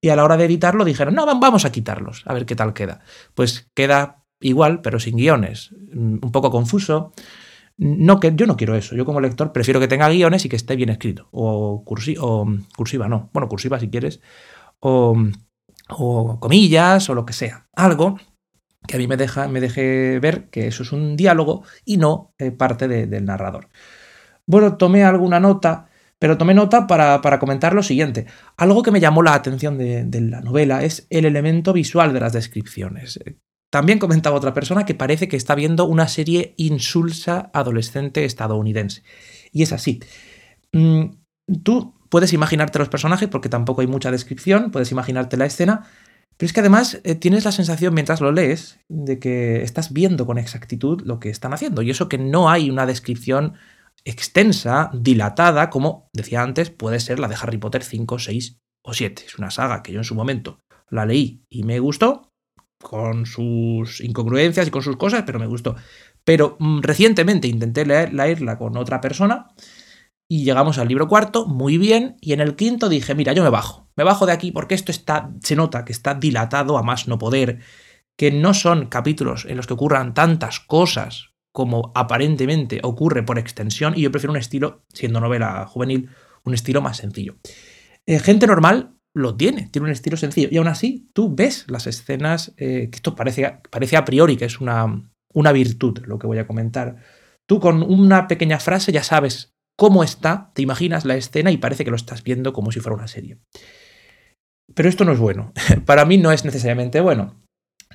y 0.00 0.08
a 0.08 0.16
la 0.16 0.24
hora 0.24 0.36
de 0.36 0.46
editarlo 0.46 0.84
dijeron, 0.84 1.14
no, 1.14 1.26
vamos 1.26 1.64
a 1.64 1.72
quitarlos, 1.72 2.22
a 2.26 2.34
ver 2.34 2.46
qué 2.46 2.56
tal 2.56 2.72
queda. 2.72 3.00
Pues 3.34 3.70
queda 3.74 4.24
igual, 4.40 4.80
pero 4.80 4.98
sin 4.98 5.16
guiones, 5.16 5.70
mm, 5.92 6.18
un 6.22 6.32
poco 6.32 6.50
confuso. 6.50 7.12
No, 7.80 8.20
que 8.20 8.32
yo 8.36 8.46
no 8.46 8.58
quiero 8.58 8.76
eso. 8.76 8.94
Yo 8.94 9.06
como 9.06 9.22
lector 9.22 9.52
prefiero 9.52 9.80
que 9.80 9.88
tenga 9.88 10.10
guiones 10.10 10.44
y 10.44 10.50
que 10.50 10.56
esté 10.56 10.76
bien 10.76 10.90
escrito. 10.90 11.28
O, 11.32 11.82
o 11.82 11.84
cursiva, 11.84 13.08
no. 13.08 13.30
Bueno, 13.32 13.48
cursiva 13.48 13.80
si 13.80 13.88
quieres. 13.88 14.20
O, 14.80 15.16
o 15.88 16.40
comillas 16.40 17.08
o 17.08 17.14
lo 17.14 17.24
que 17.24 17.32
sea. 17.32 17.68
Algo 17.74 18.18
que 18.86 18.96
a 18.96 18.98
mí 18.98 19.06
me, 19.06 19.16
deja, 19.16 19.48
me 19.48 19.60
deje 19.60 20.18
ver 20.20 20.50
que 20.50 20.66
eso 20.66 20.82
es 20.82 20.92
un 20.92 21.16
diálogo 21.16 21.62
y 21.86 21.96
no 21.96 22.34
eh, 22.38 22.50
parte 22.50 22.86
del 22.86 23.24
narrador. 23.24 23.68
Bueno, 24.46 24.76
tomé 24.76 25.02
alguna 25.04 25.40
nota, 25.40 25.88
pero 26.18 26.36
tomé 26.36 26.52
nota 26.52 26.86
para, 26.86 27.38
comentar 27.38 27.72
lo 27.72 27.82
siguiente. 27.82 28.26
Algo 28.58 28.82
que 28.82 28.90
me 28.90 29.00
llamó 29.00 29.22
la 29.22 29.32
atención 29.32 29.78
de, 29.78 30.06
la 30.20 30.42
novela 30.42 30.84
es 30.84 31.06
el 31.08 31.24
elemento 31.24 31.72
visual 31.72 32.12
de 32.12 32.20
las 32.20 32.34
descripciones. 32.34 33.18
También 33.70 34.00
comentaba 34.00 34.36
otra 34.36 34.52
persona 34.52 34.84
que 34.84 34.94
parece 34.94 35.28
que 35.28 35.36
está 35.36 35.54
viendo 35.54 35.84
una 35.84 36.08
serie 36.08 36.54
insulsa 36.56 37.50
adolescente 37.54 38.24
estadounidense. 38.24 39.04
Y 39.52 39.62
es 39.62 39.72
así. 39.72 40.00
Mm, 40.72 41.04
tú 41.62 41.94
puedes 42.08 42.32
imaginarte 42.32 42.80
los 42.80 42.88
personajes 42.88 43.28
porque 43.28 43.48
tampoco 43.48 43.80
hay 43.80 43.86
mucha 43.86 44.10
descripción, 44.10 44.72
puedes 44.72 44.90
imaginarte 44.92 45.36
la 45.36 45.46
escena, 45.46 45.86
Pero 46.36 46.46
es 46.46 46.52
que 46.54 46.60
además 46.60 47.00
eh, 47.04 47.14
tienes 47.16 47.44
la 47.44 47.52
sensación 47.52 47.92
mientras 47.92 48.22
lo 48.22 48.32
lees 48.32 48.80
de 48.88 49.18
que 49.18 49.62
estás 49.62 49.92
viendo 49.92 50.24
con 50.26 50.38
exactitud 50.38 51.02
lo 51.04 51.20
que 51.20 51.28
están 51.28 51.52
haciendo. 51.52 51.82
Y 51.82 51.90
eso 51.90 52.08
que 52.08 52.18
no 52.18 52.48
hay 52.50 52.70
una 52.70 52.86
descripción 52.86 53.54
extensa, 54.04 54.90
dilatada, 54.94 55.68
como 55.70 56.08
decía 56.14 56.42
antes, 56.42 56.70
puede 56.70 56.98
ser 57.00 57.18
la 57.18 57.28
de 57.28 57.36
Harry 57.40 57.58
Potter 57.58 57.84
5, 57.84 58.18
6 58.18 58.58
o 58.82 58.94
7. 58.94 59.24
Es 59.26 59.38
una 59.38 59.50
saga 59.50 59.82
que 59.82 59.92
yo 59.92 59.98
en 59.98 60.04
su 60.04 60.14
momento 60.14 60.60
la 60.88 61.04
leí 61.04 61.44
y 61.50 61.62
me 61.64 61.78
gustó, 61.78 62.29
con 62.80 63.26
sus 63.26 64.00
incongruencias 64.00 64.66
y 64.66 64.70
con 64.70 64.82
sus 64.82 64.96
cosas, 64.96 65.24
pero 65.26 65.38
me 65.38 65.46
gustó. 65.46 65.76
Pero 66.24 66.56
mm, 66.58 66.80
recientemente 66.80 67.48
intenté 67.48 67.84
leerla 67.84 68.58
con 68.58 68.76
otra 68.76 69.00
persona 69.00 69.48
y 70.28 70.44
llegamos 70.44 70.78
al 70.78 70.88
libro 70.88 71.08
cuarto, 71.08 71.46
muy 71.46 71.76
bien, 71.76 72.16
y 72.20 72.32
en 72.32 72.40
el 72.40 72.54
quinto 72.54 72.88
dije, 72.88 73.14
mira, 73.14 73.32
yo 73.32 73.42
me 73.42 73.50
bajo, 73.50 73.88
me 73.96 74.04
bajo 74.04 74.26
de 74.26 74.32
aquí 74.32 74.52
porque 74.52 74.76
esto 74.76 74.92
está, 74.92 75.32
se 75.42 75.56
nota 75.56 75.84
que 75.84 75.92
está 75.92 76.14
dilatado 76.14 76.78
a 76.78 76.82
más 76.82 77.08
no 77.08 77.18
poder, 77.18 77.60
que 78.16 78.30
no 78.30 78.54
son 78.54 78.86
capítulos 78.86 79.44
en 79.44 79.56
los 79.56 79.66
que 79.66 79.74
ocurran 79.74 80.14
tantas 80.14 80.60
cosas 80.60 81.30
como 81.52 81.90
aparentemente 81.96 82.80
ocurre 82.84 83.24
por 83.24 83.38
extensión, 83.38 83.94
y 83.96 84.02
yo 84.02 84.12
prefiero 84.12 84.30
un 84.30 84.38
estilo, 84.38 84.84
siendo 84.92 85.20
novela 85.20 85.66
juvenil, 85.66 86.10
un 86.44 86.54
estilo 86.54 86.80
más 86.80 86.98
sencillo. 86.98 87.36
Eh, 88.06 88.20
gente 88.20 88.46
normal 88.46 88.99
lo 89.14 89.36
tiene, 89.36 89.68
tiene 89.70 89.86
un 89.86 89.92
estilo 89.92 90.16
sencillo, 90.16 90.48
y 90.50 90.56
aún 90.56 90.68
así 90.68 91.10
tú 91.12 91.34
ves 91.34 91.66
las 91.68 91.86
escenas, 91.86 92.52
eh, 92.56 92.88
que 92.90 92.96
esto 92.96 93.14
parece, 93.14 93.58
parece 93.70 93.96
a 93.96 94.04
priori 94.04 94.36
que 94.36 94.44
es 94.44 94.60
una, 94.60 95.10
una 95.32 95.52
virtud, 95.52 95.98
lo 96.04 96.18
que 96.18 96.26
voy 96.26 96.38
a 96.38 96.46
comentar. 96.46 96.96
Tú 97.46 97.60
con 97.60 97.82
una 97.82 98.28
pequeña 98.28 98.60
frase 98.60 98.92
ya 98.92 99.02
sabes 99.02 99.52
cómo 99.76 100.04
está, 100.04 100.52
te 100.54 100.62
imaginas 100.62 101.04
la 101.04 101.16
escena 101.16 101.50
y 101.50 101.56
parece 101.56 101.84
que 101.84 101.90
lo 101.90 101.96
estás 101.96 102.22
viendo 102.22 102.52
como 102.52 102.70
si 102.70 102.80
fuera 102.80 102.96
una 102.96 103.08
serie. 103.08 103.38
Pero 104.74 104.88
esto 104.88 105.04
no 105.04 105.12
es 105.12 105.18
bueno. 105.18 105.52
Para 105.86 106.04
mí 106.04 106.18
no 106.18 106.32
es 106.32 106.44
necesariamente 106.44 107.00
bueno. 107.00 107.40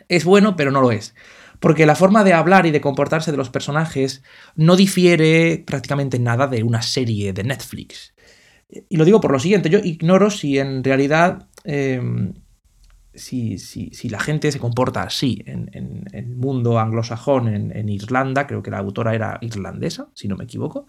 Es 0.10 0.26
bueno, 0.26 0.56
pero 0.56 0.72
no 0.72 0.82
lo 0.82 0.92
es. 0.92 1.16
Porque 1.60 1.86
la 1.86 1.96
forma 1.96 2.24
de 2.24 2.34
hablar 2.34 2.66
y 2.66 2.72
de 2.72 2.82
comportarse 2.82 3.32
de 3.32 3.38
los 3.38 3.50
personajes 3.50 4.24
no 4.56 4.76
difiere 4.76 5.64
prácticamente 5.66 6.20
nada 6.20 6.48
de 6.48 6.64
una 6.64 6.82
serie 6.82 7.32
de 7.32 7.44
Netflix. 7.44 8.15
Y 8.90 8.98
lo 8.98 9.06
digo 9.06 9.22
por 9.22 9.32
lo 9.32 9.40
siguiente, 9.40 9.70
yo 9.70 9.80
ignoro 9.80 10.30
si 10.30 10.60
en 10.60 10.84
realidad 10.84 11.48
em, 11.64 12.34
si, 13.14 13.58
si, 13.58 14.10
la 14.10 14.20
gente 14.20 14.52
se 14.52 14.60
comporta 14.60 15.04
así 15.04 15.42
en, 15.46 15.70
el 16.12 16.36
mundo 16.36 16.80
anglosajón, 16.80 17.48
en, 17.48 17.90
Irlanda, 17.90 18.48
creo 18.48 18.62
que 18.62 18.72
la 18.72 18.80
autora 18.80 19.16
era 19.16 19.38
irlandesa, 19.42 20.10
si 20.14 20.28
no 20.28 20.36
me 20.36 20.44
equivoco, 20.44 20.88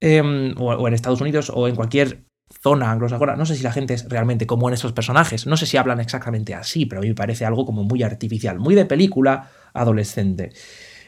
Em, 0.00 0.54
o, 0.58 0.86
en 0.86 0.94
Estados 0.94 1.20
Unidos 1.20 1.50
o 1.54 1.68
en 1.68 1.74
cualquier 1.74 2.26
zona 2.62 2.90
anglosajona, 2.90 3.34
no 3.34 3.46
sé 3.46 3.56
si 3.56 3.62
la 3.62 3.72
gente 3.72 3.94
es 3.94 4.08
realmente 4.08 4.46
como 4.46 4.68
en 4.68 4.74
esos 4.74 4.92
personajes, 4.92 5.46
no 5.46 5.56
sé 5.56 5.66
si 5.66 5.78
hablan 5.78 6.00
exactamente 6.00 6.54
así, 6.54 6.86
pero 6.86 7.00
a 7.00 7.02
mí 7.02 7.08
me 7.08 7.14
parece 7.14 7.44
algo 7.44 7.64
como 7.64 7.82
muy 7.82 8.02
artificial, 8.02 8.58
muy 8.58 8.74
de 8.74 8.84
película 8.84 9.50
adolescente. 9.72 10.52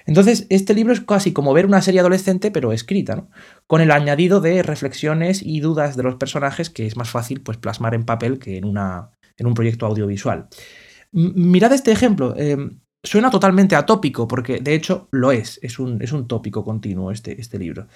Entonces, 0.07 0.47
este 0.49 0.73
libro 0.73 0.95
es 0.95 1.03
casi 1.03 1.33
como 1.33 1.53
ver 1.53 1.67
una 1.67 1.83
serie 1.83 2.01
adolescente, 2.01 2.51
pero 2.51 2.73
escrita, 2.73 3.15
¿no? 3.15 3.29
Con 3.69 3.81
el 3.81 3.91
añadido 3.91 4.41
de 4.41 4.63
reflexiones 4.63 5.43
y 5.43 5.61
dudas 5.61 5.97
de 5.97 6.03
los 6.03 6.17
personajes 6.17 6.71
que 6.71 6.87
es 6.87 6.97
más 6.97 7.11
fácil 7.11 7.43
pues, 7.43 7.59
plasmar 7.59 7.95
en 7.95 8.05
papel 8.05 8.39
que 8.39 8.57
en, 8.57 8.65
una, 8.65 9.11
en 9.37 9.47
un 9.47 9.55
proyecto 9.55 9.87
audiovisual. 9.87 10.49
mirad 11.13 11.73
este 11.73 11.93
ejemplo. 11.93 12.35
Em, 12.37 12.81
suena 13.05 13.31
totalmente 13.31 13.77
atópico, 13.77 14.27
porque 14.27 14.59
de 14.59 14.75
hecho 14.75 15.09
lo 15.13 15.33
es, 15.33 15.61
es 15.63 15.79
un, 15.79 16.03
es 16.03 16.13
un 16.13 16.27
tópico 16.27 16.65
continuo 16.65 17.13
este, 17.13 17.41
este 17.41 17.59
libro. 17.59 17.87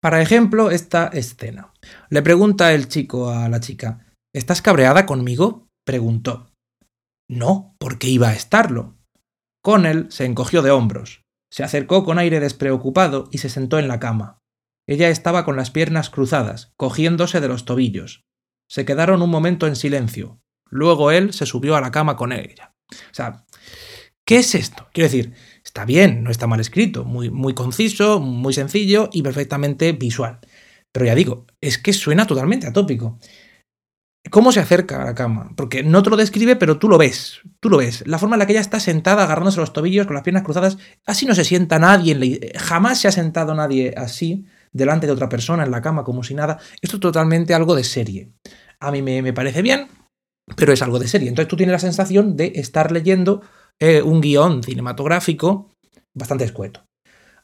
Para 0.00 0.20
ejemplo, 0.20 0.70
esta 0.70 1.06
escena. 1.08 1.72
Le 2.10 2.22
pregunta 2.22 2.72
el 2.72 2.88
chico 2.88 3.30
a 3.30 3.48
la 3.48 3.60
chica, 3.60 4.12
¿Estás 4.34 4.62
cabreada 4.62 5.04
conmigo? 5.04 5.68
preguntó. 5.84 6.50
No, 7.28 7.76
¿por 7.78 7.98
qué 7.98 8.08
iba 8.08 8.28
a 8.28 8.34
estarlo? 8.34 8.96
Connell 9.62 10.10
se 10.10 10.24
encogió 10.24 10.62
de 10.62 10.70
hombros, 10.70 11.22
se 11.52 11.62
acercó 11.62 12.02
con 12.02 12.18
aire 12.18 12.40
despreocupado 12.40 13.28
y 13.30 13.38
se 13.38 13.50
sentó 13.50 13.78
en 13.78 13.88
la 13.88 14.00
cama. 14.00 14.38
Ella 14.86 15.08
estaba 15.08 15.44
con 15.44 15.56
las 15.56 15.70
piernas 15.70 16.10
cruzadas, 16.10 16.72
cogiéndose 16.76 17.40
de 17.40 17.48
los 17.48 17.64
tobillos. 17.64 18.24
Se 18.68 18.84
quedaron 18.84 19.22
un 19.22 19.30
momento 19.30 19.66
en 19.66 19.76
silencio. 19.76 20.40
Luego 20.70 21.10
él 21.10 21.32
se 21.32 21.46
subió 21.46 21.76
a 21.76 21.80
la 21.80 21.90
cama 21.90 22.16
con 22.16 22.32
ella. 22.32 22.74
O 22.90 23.14
sea, 23.14 23.44
¿qué 24.24 24.38
es 24.38 24.54
esto? 24.54 24.88
Quiero 24.92 25.08
decir, 25.10 25.34
Está 25.64 25.84
bien, 25.84 26.24
no 26.24 26.30
está 26.30 26.46
mal 26.46 26.60
escrito, 26.60 27.04
muy, 27.04 27.30
muy 27.30 27.54
conciso, 27.54 28.20
muy 28.20 28.52
sencillo 28.52 29.08
y 29.12 29.22
perfectamente 29.22 29.92
visual. 29.92 30.40
Pero 30.92 31.06
ya 31.06 31.14
digo, 31.14 31.46
es 31.60 31.78
que 31.78 31.92
suena 31.92 32.26
totalmente 32.26 32.66
atópico. 32.66 33.18
¿Cómo 34.30 34.52
se 34.52 34.60
acerca 34.60 35.00
a 35.00 35.06
la 35.06 35.14
cama? 35.14 35.52
Porque 35.56 35.82
no 35.82 36.02
te 36.02 36.10
lo 36.10 36.16
describe, 36.16 36.56
pero 36.56 36.78
tú 36.78 36.88
lo 36.88 36.98
ves. 36.98 37.40
Tú 37.60 37.70
lo 37.70 37.78
ves. 37.78 38.04
La 38.06 38.18
forma 38.18 38.36
en 38.36 38.40
la 38.40 38.46
que 38.46 38.52
ella 38.52 38.60
está 38.60 38.80
sentada, 38.80 39.24
agarrándose 39.24 39.60
los 39.60 39.72
tobillos, 39.72 40.06
con 40.06 40.14
las 40.14 40.24
piernas 40.24 40.42
cruzadas. 40.42 40.78
Así 41.06 41.26
no 41.26 41.34
se 41.34 41.44
sienta 41.44 41.78
nadie. 41.78 42.52
Jamás 42.56 43.00
se 43.00 43.08
ha 43.08 43.12
sentado 43.12 43.54
nadie 43.54 43.94
así, 43.96 44.44
delante 44.72 45.06
de 45.06 45.12
otra 45.12 45.28
persona, 45.28 45.64
en 45.64 45.70
la 45.70 45.82
cama, 45.82 46.04
como 46.04 46.22
si 46.22 46.34
nada. 46.34 46.58
Esto 46.80 46.96
es 46.96 47.00
totalmente 47.00 47.54
algo 47.54 47.74
de 47.74 47.84
serie. 47.84 48.32
A 48.80 48.90
mí 48.90 49.02
me, 49.02 49.22
me 49.22 49.32
parece 49.32 49.62
bien, 49.62 49.88
pero 50.56 50.72
es 50.72 50.82
algo 50.82 50.98
de 50.98 51.08
serie. 51.08 51.28
Entonces 51.28 51.48
tú 51.48 51.56
tienes 51.56 51.72
la 51.72 51.78
sensación 51.78 52.36
de 52.36 52.52
estar 52.56 52.90
leyendo 52.92 53.42
eh, 53.78 54.02
un 54.02 54.20
guion 54.20 54.62
cinematográfico 54.62 55.70
bastante 56.14 56.44
escueto. 56.44 56.84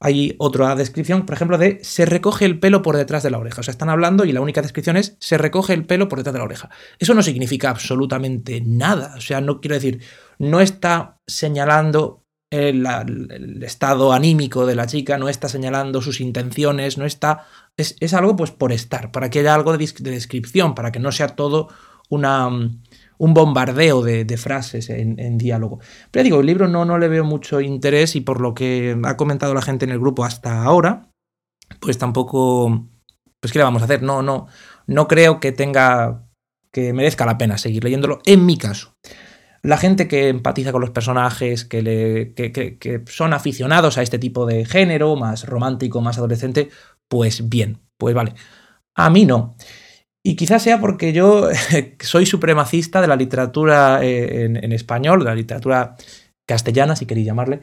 Hay 0.00 0.36
otra 0.38 0.76
descripción, 0.76 1.26
por 1.26 1.34
ejemplo, 1.34 1.58
de 1.58 1.80
se 1.82 2.06
recoge 2.06 2.44
el 2.44 2.60
pelo 2.60 2.82
por 2.82 2.96
detrás 2.96 3.24
de 3.24 3.30
la 3.30 3.38
oreja. 3.38 3.60
O 3.60 3.64
sea, 3.64 3.72
están 3.72 3.88
hablando 3.88 4.24
y 4.24 4.32
la 4.32 4.40
única 4.40 4.62
descripción 4.62 4.96
es 4.96 5.16
se 5.18 5.38
recoge 5.38 5.74
el 5.74 5.86
pelo 5.86 6.08
por 6.08 6.18
detrás 6.18 6.34
de 6.34 6.38
la 6.38 6.44
oreja. 6.44 6.70
Eso 6.98 7.14
no 7.14 7.22
significa 7.22 7.70
absolutamente 7.70 8.60
nada. 8.64 9.14
O 9.16 9.20
sea, 9.20 9.40
no 9.40 9.60
quiero 9.60 9.74
decir, 9.74 10.00
no 10.38 10.60
está 10.60 11.18
señalando 11.26 12.22
el, 12.50 13.62
estado 13.62 14.12
anímico 14.12 14.66
de 14.66 14.74
la 14.74 14.86
chica, 14.86 15.18
no 15.18 15.28
está 15.28 15.48
señalando 15.48 16.02
sus 16.02 16.20
intenciones, 16.20 16.98
no 16.98 17.04
está. 17.04 17.46
Es, 17.76 18.14
algo, 18.14 18.36
pues, 18.36 18.50
por 18.50 18.72
estar, 18.72 19.12
para 19.12 19.30
que 19.30 19.40
haya 19.40 19.54
algo 19.54 19.76
de 19.76 19.86
descripción, 20.10 20.74
para 20.74 20.90
que 20.92 20.98
no 20.98 21.12
sea 21.12 21.28
todo 21.28 21.68
una 22.08 22.50
un 23.18 23.34
bombardeo 23.34 24.02
de, 24.02 24.36
frases 24.36 24.88
en, 24.90 25.38
diálogo. 25.38 25.80
Pero 26.10 26.22
ya 26.22 26.24
digo, 26.24 26.40
el 26.40 26.46
libro 26.46 26.68
no, 26.68 26.84
no 26.84 26.98
le 26.98 27.08
veo 27.08 27.24
mucho 27.24 27.60
interés 27.60 28.16
y 28.16 28.20
por 28.20 28.40
lo 28.40 28.54
que 28.54 28.96
ha 29.04 29.16
comentado 29.16 29.54
la 29.54 29.62
gente 29.62 29.84
en 29.84 29.90
el 29.90 29.98
grupo 29.98 30.24
hasta 30.24 30.62
ahora, 30.62 31.10
pues 31.80 31.98
tampoco, 31.98 32.88
pues 33.40 33.52
¿qué 33.52 33.58
le 33.58 33.64
vamos 33.64 33.82
a 33.82 33.86
hacer? 33.86 34.02
No, 34.02 34.22
no, 34.22 34.46
no 34.86 35.08
creo 35.08 35.40
que 35.40 35.52
tenga, 35.52 36.28
que 36.72 36.92
merezca 36.92 37.26
la 37.26 37.38
pena 37.38 37.58
seguir 37.58 37.82
leyéndolo, 37.82 38.20
en 38.24 38.46
mi 38.46 38.56
caso. 38.56 38.94
La 39.62 39.76
gente 39.76 40.08
que 40.08 40.28
empatiza 40.28 40.72
con 40.72 40.80
los 40.80 40.90
personajes, 40.90 41.64
que, 41.64 43.02
son 43.06 43.32
aficionados 43.32 43.98
a 43.98 44.02
este 44.02 44.18
tipo 44.18 44.46
de 44.46 44.64
género, 44.64 45.16
más 45.16 45.46
romántico, 45.46 46.00
más 46.00 46.18
adolescente, 46.18 46.70
pues 47.08 47.48
bien, 47.48 47.80
pues 47.96 48.14
vale. 48.14 48.34
A 48.94 49.10
mí 49.10 49.24
no. 49.24 49.56
Y 50.22 50.36
quizás 50.36 50.62
sea 50.62 50.80
porque 50.80 51.12
yo 51.12 51.48
soy 52.00 52.26
supremacista 52.26 53.00
de 53.00 53.08
la 53.08 53.16
literatura 53.16 54.04
eh, 54.04 54.44
en, 54.44 54.72
español, 54.72 55.20
de 55.20 55.24
la 55.26 55.34
literatura 55.34 55.96
castellana, 56.46 56.96
si 56.96 57.06
queréis 57.06 57.26
llamarle. 57.26 57.60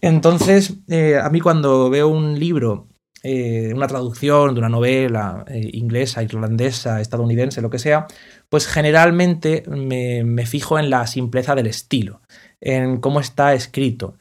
Entonces, 0.00 0.74
eh, 0.88 1.18
a 1.22 1.28
mí 1.30 1.40
cuando 1.40 1.90
veo 1.90 2.08
un 2.08 2.38
libro, 2.38 2.88
eh, 3.28 3.72
una 3.74 3.88
traducción 3.88 4.54
de 4.54 4.60
una 4.60 4.68
novela 4.68 5.44
inglesa, 5.50 6.22
irlandesa, 6.22 7.00
estadounidense, 7.00 7.60
lo 7.60 7.70
que 7.70 7.80
sea, 7.80 8.06
pues 8.48 8.68
generalmente 8.68 9.64
me, 9.66 10.46
fijo 10.46 10.78
en 10.78 10.90
la 10.90 11.08
simpleza 11.08 11.56
del 11.56 11.66
estilo, 11.66 12.20
en 12.60 13.00
cómo 13.00 13.18
está 13.18 13.52
escrito. 13.54 14.16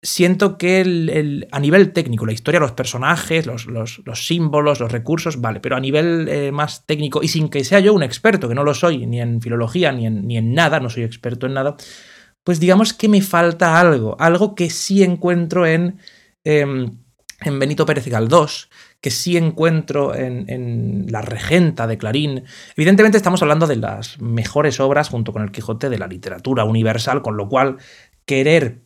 Siento 0.00 0.56
que 0.56 1.44
a 1.52 1.60
nivel 1.60 1.92
técnico, 1.92 2.24
la 2.24 2.32
historia, 2.32 2.58
los 2.58 2.72
personajes, 2.72 3.46
los, 3.46 3.66
símbolos, 4.14 4.80
los 4.80 4.90
recursos, 4.90 5.38
vale, 5.42 5.60
pero 5.60 5.76
a 5.76 5.80
nivel 5.80 6.26
eh, 6.30 6.52
más 6.52 6.86
técnico 6.86 7.22
y 7.22 7.28
sin 7.28 7.50
que 7.50 7.64
sea 7.64 7.80
yo 7.80 7.92
un 7.92 8.02
experto, 8.02 8.48
que 8.48 8.54
no 8.54 8.64
lo 8.64 8.72
soy, 8.72 9.06
ni 9.06 9.20
en 9.20 9.42
filología, 9.42 9.92
ni 9.92 10.06
en, 10.06 10.26
ni 10.26 10.38
en 10.38 10.54
nada, 10.54 10.80
no 10.80 10.88
soy 10.88 11.02
experto 11.02 11.46
en 11.46 11.52
nada, 11.52 11.76
pues 12.44 12.60
digamos 12.60 12.94
que 12.94 13.08
me 13.10 13.20
falta 13.20 13.78
algo, 13.78 14.16
algo 14.18 14.54
que 14.54 14.70
sí 14.70 15.02
encuentro 15.02 15.66
en, 15.66 15.98
em, 16.44 17.01
en 17.44 17.58
Benito 17.58 17.86
Pérez 17.86 18.06
Galdós, 18.08 18.70
que 19.00 19.10
sí 19.10 19.36
encuentro 19.36 20.14
en, 20.14 21.06
La 21.10 21.22
Regenta 21.22 21.86
de 21.86 21.98
Clarín. 21.98 22.44
Evidentemente 22.76 23.16
estamos 23.16 23.42
hablando 23.42 23.66
de 23.66 23.76
las 23.76 24.20
mejores 24.20 24.80
obras 24.80 25.08
junto 25.08 25.32
con 25.32 25.42
el 25.42 25.50
Quijote 25.50 25.88
de 25.88 25.98
la 25.98 26.06
literatura 26.06 26.64
universal, 26.64 27.22
con 27.22 27.36
lo 27.36 27.48
cual 27.48 27.78
querer 28.26 28.82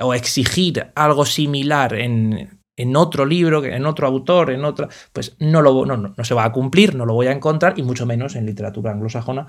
o 0.00 0.14
exigir 0.14 0.92
algo 0.94 1.24
similar 1.24 1.94
en, 1.94 2.58
otro 2.96 3.24
libro, 3.24 3.64
en 3.64 3.86
otro 3.86 4.06
autor, 4.06 4.50
en 4.50 4.64
otra, 4.64 4.88
pues 5.12 5.36
no, 5.38 5.62
lo, 5.62 5.86
no, 5.86 5.96
no, 5.96 6.24
se 6.24 6.34
va 6.34 6.44
a 6.44 6.52
cumplir, 6.52 6.94
no 6.94 7.06
lo 7.06 7.14
voy 7.14 7.26
a 7.28 7.32
encontrar, 7.32 7.74
y 7.78 7.82
mucho 7.82 8.06
menos 8.06 8.34
en 8.34 8.46
literatura 8.46 8.92
anglosajona. 8.92 9.46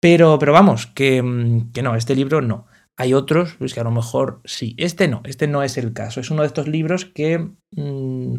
Pero, 0.00 0.38
pero 0.38 0.52
vamos, 0.52 0.86
que, 0.86 1.62
que 1.72 1.82
no, 1.82 1.94
este 1.94 2.16
libro 2.16 2.42
no. 2.42 2.66
Hay 2.98 3.14
otros, 3.14 3.54
pues 3.58 3.74
que 3.74 3.80
a 3.80 3.84
lo 3.84 3.90
mejor 3.90 4.40
sí. 4.44 4.74
Este 4.78 5.08
no, 5.08 5.22
este 5.24 5.46
no 5.48 5.62
es 5.62 5.78
el 5.78 5.92
caso. 5.92 6.20
Es 6.20 6.30
uno 6.30 6.42
de 6.42 6.48
estos 6.48 6.68
libros 6.68 7.06
que 7.06 7.50
mm, 7.70 8.34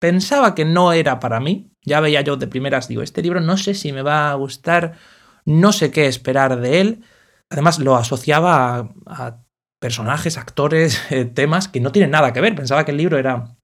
pensaba 0.00 0.54
que 0.54 0.64
no 0.64 0.92
era 0.92 1.20
para 1.20 1.40
mí. 1.40 1.72
Ya 1.84 2.00
veía 2.00 2.20
yo 2.20 2.36
de 2.36 2.46
primeras, 2.46 2.88
digo, 2.88 3.02
este 3.02 3.22
libro 3.22 3.40
no 3.40 3.56
sé 3.56 3.74
si 3.74 3.92
me 3.92 4.02
va 4.02 4.30
a 4.30 4.34
gustar, 4.34 4.94
no 5.44 5.72
sé 5.72 5.90
qué 5.90 6.06
esperar 6.06 6.60
de 6.60 6.80
él, 6.80 7.04
además 7.50 7.80
lo 7.80 7.96
asociaba 7.96 8.94
a, 9.06 9.42
personajes, 9.80 10.38
actores, 10.38 11.02
eh, 11.10 11.24
temas 11.24 11.68
que 11.68 11.80
no 11.80 11.92
tienen 11.92 12.12
nada 12.12 12.32
que 12.32 12.40
ver. 12.40 12.54
Pensaba 12.54 12.84
que 12.84 12.92
el 12.92 12.98
libro 12.98 13.18
era, 13.18 13.56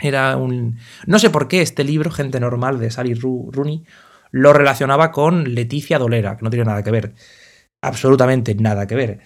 era 0.00 0.36
un... 0.36 0.78
No 1.06 1.18
sé 1.18 1.30
por 1.30 1.48
qué 1.48 1.62
este 1.62 1.84
libro, 1.84 2.10
Gente 2.10 2.40
Normal, 2.40 2.80
de 2.80 2.90
Sally 2.90 3.14
Rooney, 3.14 3.84
lo 4.32 4.52
relacionaba 4.52 5.12
con 5.12 5.54
Leticia 5.54 5.98
Dolera, 5.98 6.36
que 6.36 6.44
no 6.44 6.50
tiene 6.50 6.64
nada 6.64 6.82
que 6.82 6.90
ver. 6.90 7.14
Absolutamente 7.82 8.54
nada 8.56 8.86
que 8.86 8.94
ver. 8.94 9.20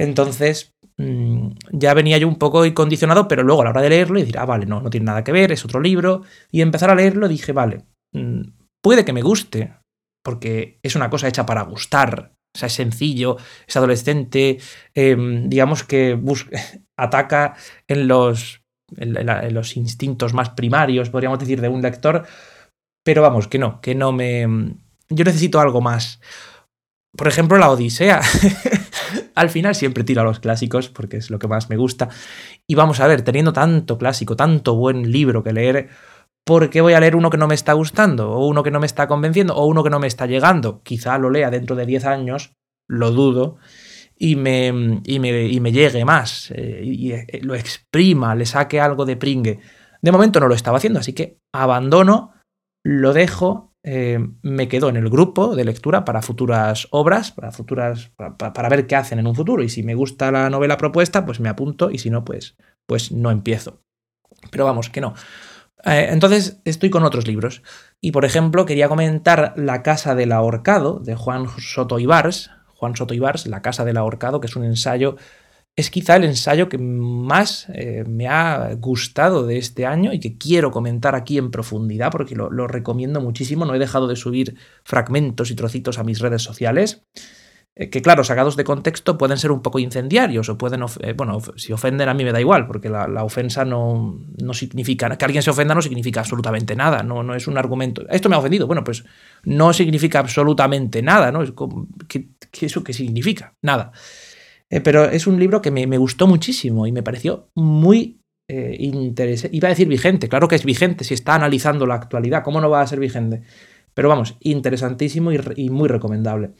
Entonces, 0.00 0.72
mm, 0.96 1.50
ya 1.72 1.92
venía 1.92 2.16
yo 2.16 2.26
un 2.26 2.38
poco 2.38 2.62
condicionado, 2.72 3.28
pero 3.28 3.42
luego 3.42 3.60
a 3.60 3.64
la 3.64 3.70
hora 3.72 3.82
de 3.82 3.90
leerlo 3.90 4.18
y 4.18 4.22
decir, 4.22 4.38
ah, 4.38 4.46
vale, 4.46 4.64
no, 4.64 4.80
no 4.80 4.88
tiene 4.88 5.04
nada 5.04 5.22
que 5.22 5.30
ver, 5.30 5.52
es 5.52 5.62
otro 5.62 5.78
libro. 5.78 6.22
Y 6.50 6.62
empezar 6.62 6.88
a 6.88 6.94
leerlo 6.94 7.28
dije, 7.28 7.52
vale, 7.52 7.84
mm, 8.14 8.40
puede 8.82 9.04
que 9.04 9.12
me 9.12 9.20
guste, 9.20 9.74
porque 10.24 10.78
es 10.82 10.96
una 10.96 11.10
cosa 11.10 11.28
hecha 11.28 11.44
para 11.44 11.64
gustar. 11.64 12.32
O 12.56 12.58
sea, 12.58 12.68
es 12.68 12.72
sencillo, 12.72 13.36
es 13.66 13.76
adolescente, 13.76 14.58
em, 14.94 15.50
digamos 15.50 15.84
que 15.84 16.18
ataca 16.98 17.56
en 17.86 18.08
los, 18.08 18.62
en 18.96 19.54
los 19.54 19.76
instintos 19.76 20.32
más 20.32 20.48
primarios, 20.50 21.10
podríamos 21.10 21.38
decir, 21.38 21.60
de 21.60 21.68
un 21.68 21.82
lector, 21.82 22.24
pero 23.04 23.20
vamos, 23.20 23.48
que 23.48 23.58
no, 23.58 23.82
que 23.82 23.94
no 23.94 24.12
me... 24.12 24.46
Yo 25.10 25.24
necesito 25.24 25.60
algo 25.60 25.82
más. 25.82 26.20
Por 27.14 27.28
ejemplo, 27.28 27.58
la 27.58 27.70
Odisea. 27.70 28.22
Al 29.34 29.50
final 29.50 29.74
siempre 29.74 30.04
tiro 30.04 30.20
a 30.22 30.24
los 30.24 30.40
clásicos 30.40 30.88
porque 30.88 31.16
es 31.18 31.30
lo 31.30 31.38
que 31.38 31.48
más 31.48 31.70
me 31.70 31.76
gusta. 31.76 32.08
Y 32.66 32.74
vamos 32.74 33.00
a 33.00 33.06
ver, 33.06 33.22
teniendo 33.22 33.52
tanto 33.52 33.98
clásico, 33.98 34.36
tanto 34.36 34.74
buen 34.74 35.10
libro 35.10 35.42
que 35.42 35.52
leer, 35.52 35.88
¿por 36.44 36.70
qué 36.70 36.80
voy 36.80 36.94
a 36.94 37.00
leer 37.00 37.16
uno 37.16 37.30
que 37.30 37.38
no 37.38 37.48
me 37.48 37.54
está 37.54 37.72
gustando? 37.72 38.32
O 38.32 38.46
uno 38.46 38.62
que 38.62 38.70
no 38.70 38.80
me 38.80 38.86
está 38.86 39.06
convenciendo, 39.06 39.54
o 39.56 39.66
uno 39.66 39.82
que 39.84 39.90
no 39.90 40.00
me 40.00 40.06
está 40.06 40.26
llegando. 40.26 40.82
Quizá 40.82 41.18
lo 41.18 41.30
lea 41.30 41.50
dentro 41.50 41.76
de 41.76 41.86
10 41.86 42.04
años, 42.06 42.52
lo 42.88 43.10
dudo, 43.12 43.58
y 44.16 44.36
me, 44.36 45.00
y 45.04 45.18
me, 45.18 45.72
llegue 45.72 46.04
más, 46.04 46.50
eh, 46.50 46.82
y 46.84 47.12
eh, 47.12 47.40
lo 47.42 47.54
exprima, 47.54 48.34
le 48.34 48.44
saque 48.44 48.78
algo 48.78 49.06
de 49.06 49.16
pringue. 49.16 49.60
De 50.02 50.12
momento 50.12 50.40
no 50.40 50.48
lo 50.48 50.54
estaba 50.54 50.76
haciendo, 50.76 50.98
así 50.98 51.14
que 51.14 51.38
abandono, 51.54 52.34
lo 52.84 53.12
dejo 53.12 53.69
eh, 53.82 54.18
me 54.42 54.68
quedo 54.68 54.88
en 54.90 54.96
el 54.96 55.08
grupo 55.08 55.56
de 55.56 55.64
lectura 55.64 56.04
para 56.04 56.22
futuras 56.22 56.86
obras, 56.90 57.32
para 57.32 57.50
futuras. 57.50 58.12
Para, 58.16 58.68
ver 58.68 58.86
qué 58.86 58.96
hacen 58.96 59.18
en 59.18 59.26
un 59.26 59.34
futuro. 59.34 59.62
Y 59.62 59.68
si 59.68 59.82
me 59.82 59.94
gusta 59.94 60.30
la 60.30 60.50
novela 60.50 60.76
propuesta, 60.76 61.24
pues 61.24 61.40
me 61.40 61.48
apunto. 61.48 61.90
Y 61.90 61.98
si 61.98 62.10
no, 62.10 62.24
pues, 62.24 62.56
pues 62.86 63.12
no 63.12 63.30
empiezo. 63.30 63.82
Pero 64.50 64.64
vamos, 64.64 64.90
que 64.90 65.00
no. 65.00 65.14
Eh, 65.84 66.08
entonces 66.10 66.60
estoy 66.64 66.90
con 66.90 67.04
otros 67.04 67.26
libros. 67.26 67.62
Y 68.00 68.12
por 68.12 68.24
ejemplo, 68.24 68.66
quería 68.66 68.88
comentar 68.88 69.54
La 69.56 69.82
Casa 69.82 70.14
del 70.14 70.32
Ahorcado, 70.32 70.98
de 71.00 71.14
Juan 71.14 71.46
Soto 71.58 71.98
Ibars. 71.98 72.50
Juan 72.74 72.96
Soto 72.96 73.14
Ibars, 73.14 73.46
La 73.46 73.62
Casa 73.62 73.84
del 73.84 73.96
Ahorcado, 73.96 74.40
que 74.40 74.46
es 74.46 74.56
un 74.56 74.64
ensayo 74.64 75.16
es 75.76 75.90
quizá 75.90 76.16
el 76.16 76.24
ensayo 76.24 76.68
que 76.68 76.78
más 76.78 77.66
eh, 77.74 78.04
me 78.06 78.28
ha 78.28 78.74
gustado 78.74 79.46
de 79.46 79.58
este 79.58 79.86
año 79.86 80.12
y 80.12 80.20
que 80.20 80.36
quiero 80.36 80.70
comentar 80.70 81.14
aquí 81.14 81.38
en 81.38 81.50
profundidad 81.50 82.10
porque 82.10 82.36
lo, 82.36 82.66
recomiendo 82.66 83.20
muchísimo. 83.20 83.64
No 83.64 83.74
he 83.74 83.78
dejado 83.78 84.06
de 84.06 84.16
subir 84.16 84.56
fragmentos 84.84 85.50
y 85.50 85.54
trocitos 85.54 85.98
a 85.98 86.04
mis 86.04 86.20
redes 86.20 86.42
sociales. 86.42 87.02
Eh, 87.76 87.88
que 87.88 88.02
claro, 88.02 88.24
sacados 88.24 88.56
de 88.56 88.64
contexto 88.64 89.16
pueden 89.16 89.38
ser 89.38 89.52
un 89.52 89.62
poco 89.62 89.78
incendiarios 89.78 90.48
o 90.48 90.58
pueden, 90.58 90.84
eh, 91.00 91.14
bueno, 91.16 91.38
si 91.56 91.72
ofenden 91.72 92.08
a 92.08 92.14
mí 92.14 92.24
me 92.24 92.32
da 92.32 92.40
igual, 92.40 92.66
porque 92.66 92.90
la, 92.90 93.24
ofensa 93.24 93.64
no, 93.64 94.18
no, 94.42 94.54
significa, 94.54 95.16
que 95.16 95.24
alguien 95.24 95.42
se 95.42 95.50
ofenda 95.50 95.74
no 95.74 95.80
significa 95.80 96.20
absolutamente 96.20 96.74
nada, 96.74 97.04
no, 97.04 97.22
no 97.22 97.34
es 97.34 97.46
un 97.46 97.56
argumento. 97.56 98.06
Esto 98.10 98.28
me 98.28 98.34
ha 98.34 98.40
ofendido, 98.40 98.66
bueno, 98.66 98.82
pues 98.82 99.04
no 99.44 99.72
significa 99.72 100.18
absolutamente 100.18 101.00
nada, 101.00 101.30
¿no? 101.30 101.42
Es 101.42 101.52
¿Eso 102.60 102.82
qué 102.82 102.92
significa? 102.92 103.54
Nada. 103.62 103.92
Eh, 104.70 104.80
pero 104.80 105.04
es 105.04 105.26
un 105.26 105.38
libro 105.38 105.60
que 105.60 105.72
me, 105.72 105.98
gustó 105.98 106.26
muchísimo 106.28 106.86
y 106.86 106.92
me 106.92 107.02
pareció 107.02 107.50
muy 107.54 108.22
eh, 108.48 108.76
interesante. 108.78 109.56
Iba 109.56 109.68
a 109.68 109.70
decir 109.70 109.88
vigente, 109.88 110.28
claro 110.28 110.46
que 110.46 110.54
es 110.54 110.64
vigente 110.64 111.04
si 111.04 111.14
está 111.14 111.34
analizando 111.34 111.86
la 111.86 111.96
actualidad, 111.96 112.44
¿cómo 112.44 112.60
no 112.60 112.70
va 112.70 112.80
a 112.80 112.86
ser 112.86 113.00
vigente? 113.00 113.42
Pero 113.94 114.08
vamos, 114.08 114.36
interesantísimo 114.40 115.32
y, 115.32 115.70
muy 115.70 115.88
recomendable. 115.88 116.52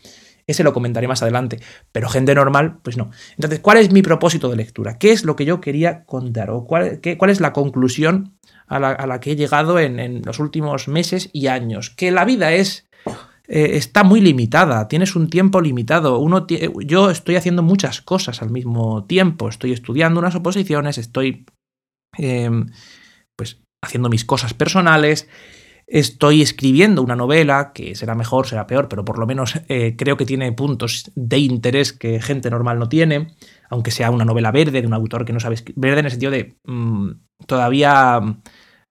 Ese 0.47 0.65
lo 0.65 0.73
comentaré 0.73 1.07
más 1.07 1.23
adelante, 1.23 1.61
pero 1.93 2.09
gente 2.09 2.35
normal, 2.35 2.81
pues 2.83 2.97
no. 2.97 3.11
Entonces, 3.37 3.61
¿cuál 3.61 3.79
es 3.79 3.93
mi 3.93 4.03
propósito 4.03 4.49
de 4.51 4.57
lectura? 4.57 4.99
¿Qué 4.99 5.13
es 5.13 5.25
lo 5.25 5.37
que 5.37 5.45
yo 5.45 5.61
quería 5.61 6.05
contar? 6.05 6.51
¿O 6.51 6.67
cuál, 6.67 7.01
cuál 7.17 7.31
es 7.31 7.41
la 7.41 7.53
conclusión 7.53 8.37
a 8.67 8.81
la, 8.81 9.21
que 9.21 9.33
he 9.33 9.37
llegado 9.37 9.79
en, 9.79 10.01
en 10.01 10.23
los 10.25 10.41
últimos 10.41 10.89
meses 10.89 11.31
y 11.33 11.47
años? 11.47 11.91
Que 11.91 12.11
la 12.11 12.25
vida 12.25 12.53
es 12.53 12.90
eh, 13.53 13.77
está 13.77 14.05
muy 14.05 14.21
limitada, 14.21 14.87
tienes 14.87 15.17
un 15.17 15.29
tiempo 15.29 15.61
limitado. 15.61 16.21
Uno 16.21 16.47
yo 16.47 17.11
estoy 17.11 17.35
haciendo 17.35 17.65
muchas 17.65 18.01
cosas 18.01 18.43
al 18.43 18.51
mismo 18.51 19.07
tiempo, 19.07 19.49
estoy 19.49 19.73
estudiando 19.73 20.21
unas 20.21 20.37
oposiciones, 20.37 20.99
estoy 20.99 21.47
em, 22.17 22.71
pues 23.37 23.61
haciendo 23.83 24.09
mis 24.09 24.25
cosas 24.25 24.55
personales, 24.55 25.29
estoy 25.89 26.43
escribiendo 26.43 27.03
una 27.03 27.17
novela 27.17 27.73
que 27.75 27.97
será 27.97 28.15
mejor, 28.15 28.47
será 28.47 28.69
peor, 28.69 28.89
pero 28.89 29.05
por 29.05 29.19
lo 29.19 29.27
menos 29.27 29.61
eh, 29.69 29.97
creo 29.99 30.17
que 30.17 30.27
tiene 30.27 30.53
puntos 30.53 31.11
de 31.17 31.39
interés 31.39 31.93
que 31.93 32.23
gente 32.23 32.51
normal 32.51 32.79
no 32.79 32.89
tiene, 32.89 33.35
aunque 33.69 33.91
sea 33.91 34.13
una 34.13 34.25
novela 34.25 34.53
verde 34.53 34.81
de 34.81 34.87
un 34.87 34.95
autor 34.95 35.25
que 35.25 35.33
no 35.33 35.41
sabe 35.41 35.57
verde 35.75 35.99
en 35.99 36.05
el 36.05 36.13
sentido 36.13 36.31
de 36.31 36.57
mm, 36.67 37.11
todavía 37.47 38.21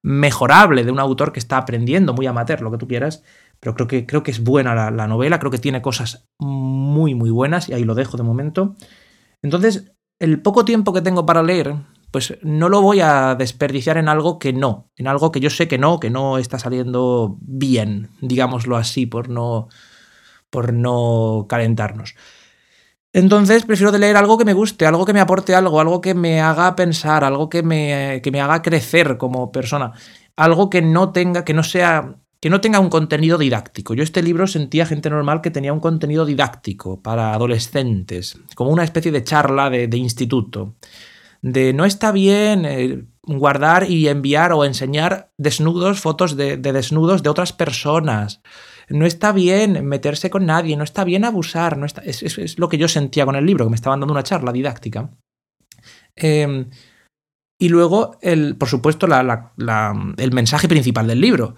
mejorable, 0.03 0.83
de 0.83 0.91
un 0.91 0.99
autor 0.99 1.31
que 1.31 1.39
está 1.39 1.55
aprendiendo, 1.55 2.13
muy 2.13 2.27
amateur, 2.27 2.61
lo 2.61 2.71
que 2.71 2.77
tú 2.77 2.89
quieras 2.89 3.23
pero 3.59 3.75
creo 3.75 3.87
que, 3.87 4.05
creo 4.05 4.23
que 4.23 4.31
es 4.31 4.43
buena 4.43 4.91
la, 4.91 5.07
novela, 5.07 5.39
creo 5.39 5.51
que 5.51 5.57
tiene 5.57 5.81
cosas 5.81 6.27
muy, 6.39 7.15
muy 7.15 7.29
buenas 7.29 7.69
y 7.69 7.73
ahí 7.73 7.83
lo 7.83 7.95
dejo 7.95 8.17
de 8.17 8.23
momento. 8.23 8.75
Entonces, 9.41 9.91
el 10.19 10.41
poco 10.41 10.65
tiempo 10.65 10.93
que 10.93 11.01
tengo 11.01 11.25
para 11.25 11.43
leer, 11.43 11.75
pues 12.11 12.37
no 12.41 12.69
lo 12.69 12.81
voy 12.81 13.01
a 13.01 13.35
desperdiciar 13.35 13.97
en 13.97 14.07
algo 14.07 14.39
que 14.39 14.53
no, 14.53 14.89
en 14.95 15.07
algo 15.07 15.31
que 15.31 15.39
yo 15.39 15.49
sé 15.49 15.67
que 15.67 15.77
no, 15.77 15.99
que 15.99 16.09
no 16.09 16.37
está 16.37 16.57
saliendo 16.57 17.37
bien, 17.41 18.09
digámoslo 18.21 18.77
así, 18.77 19.05
por 19.05 19.29
no, 19.29 19.67
por 20.49 20.73
no 20.73 21.45
calentarnos. 21.49 22.15
Entonces 23.11 23.65
prefiero 23.65 23.95
leer 23.97 24.17
algo 24.17 24.37
que 24.37 24.45
me 24.45 24.53
guste, 24.53 24.85
algo 24.85 25.05
que 25.05 25.13
me 25.13 25.19
aporte 25.19 25.55
algo, 25.55 25.79
algo 25.79 25.99
que 25.99 26.13
me 26.13 26.41
haga 26.41 26.75
pensar, 26.75 27.23
algo 27.23 27.49
que 27.49 27.63
me, 27.63 28.21
que 28.23 28.31
me 28.31 28.39
haga 28.39 28.61
crecer 28.61 29.17
como 29.17 29.51
persona, 29.51 29.93
algo 30.35 30.69
que 30.69 30.81
no 30.81 31.11
tenga, 31.11 31.43
que 31.43 31.55
no 31.55 31.63
sea 31.63 32.15
que 32.41 32.49
no 32.49 32.61
tenga 32.61 32.79
un 32.79 32.89
contenido 32.89 33.37
didáctico. 33.37 33.93
Yo 33.93 34.03
este 34.03 34.23
libro 34.23 34.47
sentía 34.47 34.85
gente 34.85 35.09
normal 35.09 35.41
que 35.41 35.51
tenía 35.51 35.73
un 35.73 35.81
contenido 35.81 36.25
didáctico 36.25 37.01
para 37.01 37.33
adolescentes, 37.33 38.39
como 38.55 38.71
una 38.71 38.83
especie 38.83 39.11
de 39.11 39.23
charla 39.23 39.69
de, 39.69 39.97
instituto. 39.97 40.75
De 41.41 41.73
no 41.73 41.85
está 41.85 42.11
bien 42.11 42.65
eh, 42.65 43.03
guardar 43.23 43.89
y 43.89 44.07
enviar 44.07 44.53
o 44.53 44.63
enseñar 44.63 45.31
desnudos, 45.37 45.99
fotos 45.99 46.37
de, 46.37 46.57
desnudos 46.57 47.23
de 47.23 47.29
otras 47.29 47.51
personas. 47.51 48.41
No 48.87 49.05
está 49.05 49.33
bien 49.33 49.85
meterse 49.85 50.29
con 50.29 50.45
nadie, 50.45 50.77
no 50.77 50.83
está 50.83 51.03
bien 51.03 51.25
abusar. 51.25 51.77
No 51.77 51.85
está, 51.85 52.01
es, 52.01 52.57
lo 52.57 52.69
que 52.69 52.77
yo 52.77 52.87
sentía 52.87 53.25
con 53.25 53.35
el 53.35 53.45
libro, 53.45 53.65
que 53.65 53.69
me 53.69 53.75
estaban 53.75 53.99
dando 53.99 54.13
una 54.13 54.23
charla 54.23 54.53
didáctica. 54.53 55.11
Em, 56.15 56.69
y 57.59 57.67
luego, 57.67 58.17
el, 58.21 58.55
por 58.55 58.69
supuesto, 58.69 59.05
el 59.05 60.31
mensaje 60.31 60.67
principal 60.69 61.07
del 61.07 61.19
libro 61.19 61.57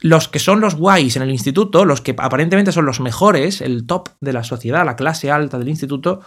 los 0.00 0.28
que 0.28 0.38
son 0.38 0.60
los 0.60 0.76
guays 0.76 1.16
en 1.16 1.22
el 1.22 1.30
instituto, 1.30 1.84
los 1.84 2.00
que 2.00 2.14
aparentemente 2.16 2.72
son 2.72 2.86
los 2.86 3.00
mejores, 3.00 3.60
el 3.60 3.86
top 3.86 4.10
de 4.20 4.32
la 4.32 4.44
sociedad, 4.44 4.84
la 4.84 4.96
clase 4.96 5.30
alta 5.30 5.58
del 5.58 5.68
instituto, 5.68 6.20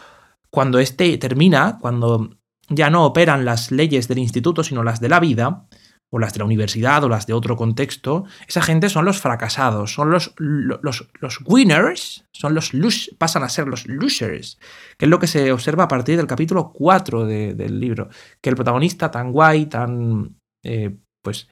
cuando 0.49 0.79
este 0.79 1.17
termina, 1.17 1.77
cuando 1.79 2.37
ya 2.67 2.89
no 2.89 3.05
operan 3.05 3.45
las 3.45 3.71
leyes 3.71 4.07
del 4.07 4.19
instituto, 4.19 4.63
sino 4.63 4.83
las 4.83 4.99
de 4.99 5.09
la 5.09 5.19
vida, 5.19 5.67
o 6.13 6.19
las 6.19 6.33
de 6.33 6.39
la 6.39 6.45
universidad, 6.45 7.03
o 7.05 7.09
las 7.09 7.25
de 7.25 7.33
otro 7.33 7.55
contexto, 7.55 8.25
esa 8.45 8.61
gente 8.61 8.89
son 8.89 9.05
los 9.05 9.21
fracasados, 9.21 9.93
son 9.93 10.11
los, 10.11 10.33
los, 10.37 11.07
los 11.21 11.39
winners, 11.45 12.25
son 12.33 12.53
los 12.53 12.71
pasan 13.17 13.43
a 13.43 13.49
ser 13.49 13.67
los 13.67 13.87
losers, 13.87 14.59
que 14.97 15.05
es 15.05 15.09
lo 15.09 15.19
que 15.19 15.27
se 15.27 15.53
observa 15.53 15.85
a 15.85 15.87
partir 15.87 16.17
del 16.17 16.27
capítulo 16.27 16.73
4 16.73 17.25
del 17.25 17.79
libro, 17.79 18.09
que 18.41 18.49
el 18.49 18.55
protagonista 18.55 19.09
tan 19.09 19.31
guay, 19.31 19.67
tan... 19.67 20.35
Eh, 20.63 20.97
pues 21.23 21.47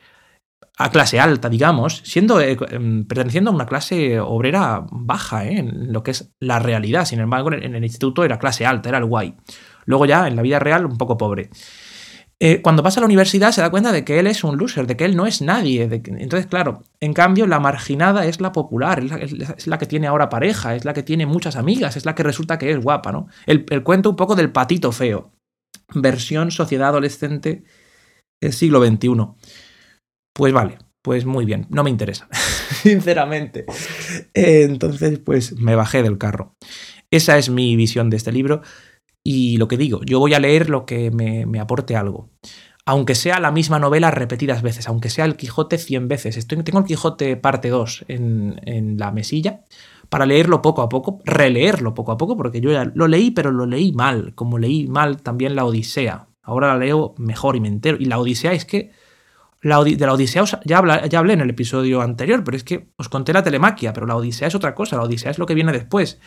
a 0.79 0.91
clase 0.91 1.19
alta, 1.19 1.49
digamos, 1.49 2.01
siendo 2.05 2.39
eh, 2.39 2.57
em, 2.71 3.05
perteneciendo 3.05 3.51
a 3.51 3.53
una 3.53 3.65
clase 3.65 4.17
obrera 4.19 4.85
baja, 4.89 5.45
¿eh? 5.45 5.57
en 5.57 5.91
lo 5.91 6.03
que 6.03 6.11
es 6.11 6.31
la 6.39 6.59
realidad. 6.59 7.03
Sin 7.03 7.19
embargo, 7.19 7.51
en 7.51 7.75
el 7.75 7.83
instituto 7.83 8.23
era 8.23 8.39
clase 8.39 8.65
alta, 8.65 8.87
era 8.87 8.97
el 8.97 9.05
guay. 9.05 9.35
Luego 9.83 10.05
ya, 10.05 10.25
en 10.27 10.37
la 10.37 10.41
vida 10.41 10.57
real, 10.57 10.85
un 10.85 10.97
poco 10.97 11.17
pobre. 11.17 11.49
Eh, 12.39 12.61
cuando 12.61 12.81
pasa 12.81 12.99
a 12.99 13.01
la 13.01 13.07
universidad 13.07 13.51
se 13.51 13.59
da 13.59 13.69
cuenta 13.69 13.91
de 13.91 14.05
que 14.05 14.19
él 14.19 14.27
es 14.27 14.45
un 14.45 14.57
loser, 14.57 14.87
de 14.87 14.95
que 14.95 15.03
él 15.03 15.17
no 15.17 15.27
es 15.27 15.41
nadie. 15.41 15.83
Entonces, 15.91 16.47
claro, 16.47 16.83
en 17.01 17.13
cambio, 17.13 17.45
la 17.45 17.59
marginada 17.59 18.25
es 18.25 18.39
la 18.39 18.53
popular, 18.53 19.03
es 19.03 19.67
la, 19.67 19.77
que 19.77 19.85
tiene 19.85 20.07
ahora 20.07 20.29
pareja, 20.29 20.75
es 20.75 20.85
la 20.85 20.93
que 20.93 21.03
tiene 21.03 21.25
muchas 21.25 21.57
amigas, 21.57 21.97
es 21.97 22.05
la 22.05 22.15
que 22.15 22.23
resulta 22.23 22.57
que 22.57 22.71
es 22.71 22.81
guapa, 22.81 23.11
¿no? 23.11 23.27
El, 23.45 23.65
el 23.69 23.83
cuento 23.83 24.09
un 24.09 24.15
poco 24.15 24.35
del 24.35 24.53
patito 24.53 24.93
feo. 24.93 25.33
Versión 25.93 26.51
sociedad 26.51 26.87
adolescente 26.87 27.65
del 28.39 28.53
siglo 28.53 28.81
XXI. 28.81 29.09
Pues 30.33 30.53
vale, 30.53 30.77
pues 31.01 31.25
muy 31.25 31.45
bien, 31.45 31.67
no 31.69 31.83
me 31.83 31.89
interesa, 31.89 32.27
sinceramente. 32.83 33.65
entonces, 34.33 35.19
pues 35.19 35.53
me 35.57 35.75
bajé 35.75 36.03
del 36.03 36.17
carro. 36.17 36.55
Esa 37.11 37.37
es 37.37 37.49
mi 37.49 37.75
visión 37.75 38.09
de 38.09 38.17
este 38.17 38.31
libro 38.31 38.61
y 39.23 39.57
lo 39.57 39.67
que 39.67 39.77
digo, 39.77 40.01
yo 40.03 40.19
voy 40.19 40.33
a 40.33 40.39
leer 40.39 40.69
lo 40.69 40.85
que 40.85 41.11
me, 41.11 41.59
aporte 41.59 41.95
algo. 41.95 42.29
Aunque 42.85 43.15
sea 43.15 43.39
la 43.39 43.51
misma 43.51 43.77
novela 43.77 44.09
repetidas 44.09 44.61
veces, 44.61 44.87
aunque 44.87 45.09
sea 45.09 45.25
el 45.25 45.35
Quijote 45.35 45.77
100 45.77 46.07
veces. 46.07 46.37
Estoy, 46.37 46.63
tengo 46.63 46.79
el 46.79 46.85
Quijote 46.85 47.37
parte 47.37 47.69
2 47.69 48.05
en, 48.07 48.59
en 48.65 48.97
la 48.97 49.11
mesilla 49.11 49.65
para 50.09 50.25
leerlo 50.25 50.61
poco 50.61 50.81
a 50.81 50.89
poco, 50.89 51.19
releerlo 51.23 51.93
poco 51.93 52.11
a 52.11 52.17
poco, 52.17 52.35
porque 52.35 52.61
yo 52.61 52.71
ya 52.71 52.91
lo 52.95 53.07
leí, 53.07 53.31
pero 53.31 53.51
lo 53.51 53.67
leí 53.67 53.91
mal, 53.91 54.33
como 54.33 54.57
leí 54.57 54.87
mal 54.87 55.21
también 55.21 55.55
la 55.55 55.65
Odisea. 55.65 56.29
Ahora 56.41 56.69
la 56.69 56.77
leo 56.77 57.13
mejor 57.17 57.55
y 57.55 57.59
me 57.59 57.67
entero. 57.67 57.97
Y 57.99 58.05
la 58.05 58.19
Odisea 58.19 58.53
es 58.53 58.65
que 58.65 58.91
de 59.61 60.05
la 60.05 60.13
Odisea 60.13 60.45
ya, 60.65 61.07
ya 61.07 61.19
hablé 61.19 61.33
en 61.33 61.41
el 61.41 61.49
episodio 61.49 62.01
anterior, 62.01 62.43
pero 62.43 62.55
es 62.55 62.63
que 62.63 62.91
os 62.97 63.09
conté 63.09 63.33
la 63.33 63.43
telemaquia, 63.43 63.93
pero 63.93 64.05
la 64.05 64.15
Odisea 64.15 64.47
es 64.47 64.55
otra 64.55 64.73
cosa, 64.73 64.95
la 64.95 65.03
Odisea 65.03 65.31
es 65.31 65.37
lo 65.37 65.45
que 65.45 65.55
viene 65.55 65.71
después. 65.71 66.19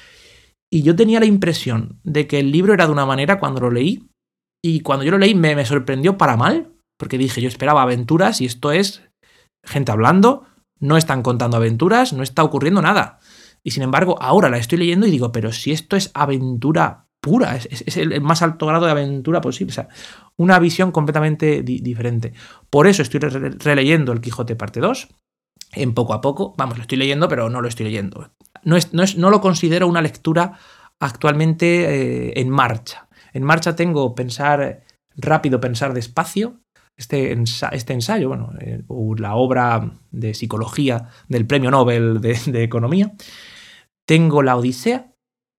Y 0.71 0.83
yo 0.83 0.97
tenía 0.97 1.21
la 1.21 1.27
impresión 1.27 2.01
de 2.03 2.27
que 2.27 2.39
el 2.39 2.51
libro 2.51 2.75
era 2.75 2.87
de 2.87 2.93
una 2.93 3.07
manera 3.07 3.39
cuando 3.39 3.61
lo 3.61 3.71
leí, 3.71 4.09
y 4.65 4.81
cuando 4.81 5.05
yo 5.05 5.11
lo 5.11 5.19
leí 5.19 5.35
me, 5.35 5.57
me 5.57 5.67
sorprendió 5.67 6.17
para 6.17 6.37
mal, 6.37 6.73
porque 6.99 7.19
dije, 7.19 7.41
yo 7.41 7.49
esperaba 7.49 7.83
aventuras 7.83 8.41
y 8.41 8.47
esto 8.47 8.71
es 8.71 9.03
gente 9.65 9.93
hablando, 9.93 10.47
no 10.79 10.97
están 10.97 11.23
contando 11.23 11.57
aventuras, 11.57 12.13
no 12.13 12.23
está 12.23 12.45
ocurriendo 12.45 12.83
nada. 12.83 13.19
Y 13.65 13.73
sin 13.73 13.83
embargo, 13.83 14.21
ahora 14.21 14.51
la 14.51 14.59
estoy 14.59 14.79
leyendo 14.79 15.07
y 15.07 15.11
digo, 15.11 15.33
pero 15.33 15.53
si 15.53 15.73
esto 15.73 15.97
es 15.97 16.11
aventura 16.15 17.07
pura, 17.23 17.55
es, 17.57 17.97
el 17.97 18.21
más 18.21 18.43
alto 18.43 18.67
grado 18.67 18.85
de 18.85 18.91
aventura 18.91 19.41
posible. 19.41 19.71
O 19.71 19.75
sea, 19.75 19.89
una 20.37 20.59
visión 20.59 20.91
completamente 20.91 21.63
diferente. 21.63 22.35
Por 22.69 22.87
eso 22.89 23.01
estoy 23.01 23.21
releyendo 23.21 24.13
El 24.13 24.21
Quijote 24.21 24.57
parte 24.57 24.81
2. 24.81 25.09
En 25.75 25.95
poco 25.95 26.13
a 26.13 26.21
poco, 26.21 26.53
vamos, 26.59 26.77
lo 26.77 26.83
estoy 26.83 26.99
leyendo, 26.99 27.29
pero 27.29 27.49
no 27.49 27.63
lo 27.63 27.69
estoy 27.69 27.87
leyendo. 27.87 28.31
No, 28.65 28.77
es, 28.77 28.93
no, 28.93 29.05
no 29.17 29.31
lo 29.31 29.41
considero 29.41 29.87
una 29.87 30.03
lectura 30.03 30.59
actualmente 31.01 32.29
eh, 32.29 32.33
en 32.41 32.51
marcha. 32.51 33.09
En 33.33 33.45
marcha 33.45 33.77
tengo 33.77 34.15
pensar 34.15 34.83
rápido, 35.17 35.61
pensar 35.61 35.95
despacio. 35.95 36.61
Este, 36.99 37.33
este 37.73 37.93
ensayo, 37.95 38.29
bueno, 38.29 38.53
eh, 38.61 38.83
la 39.17 39.37
obra 39.37 39.93
de 40.11 40.35
psicología 40.35 41.09
del 41.29 41.47
Premio 41.47 41.71
Nobel 41.71 42.21
de 42.21 42.63
Economía, 42.63 43.15
tengo 44.07 44.43
la 44.43 44.57
Odisea 44.57 45.12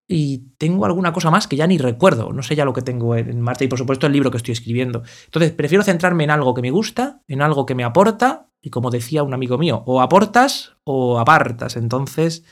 y 0.08 0.50
tengo 0.58 0.86
alguna 0.86 1.14
cosa 1.14 1.32
más 1.32 1.48
que 1.48 1.56
ya 1.56 1.68
ni 1.68 1.78
recuerdo, 1.78 2.34
no 2.34 2.44
sé 2.44 2.56
ya 2.56 2.66
lo 2.66 2.74
que 2.74 2.82
tengo 2.82 3.16
en 3.16 3.40
marcha 3.42 3.64
y 3.64 3.68
por 3.68 3.80
supuesto 3.80 4.08
el 4.08 4.14
libro 4.14 4.32
que 4.32 4.38
estoy 4.38 4.52
escribiendo. 4.52 5.04
Entonces 5.26 5.52
prefiero 5.52 5.84
centrarme 5.84 6.26
en 6.26 6.32
algo 6.32 6.54
que 6.54 6.62
me 6.62 6.72
gusta, 6.72 7.22
en 7.28 7.42
algo 7.42 7.66
que 7.66 7.76
me 7.76 7.84
aporta 7.84 8.50
y 8.62 8.70
como 8.70 8.92
decía 8.92 9.24
un 9.24 9.34
amigo 9.34 9.58
mío, 9.58 9.84
o 9.86 10.02
aportas 10.02 10.76
o 10.84 11.20
apartas. 11.20 11.78
Entonces 11.78 12.44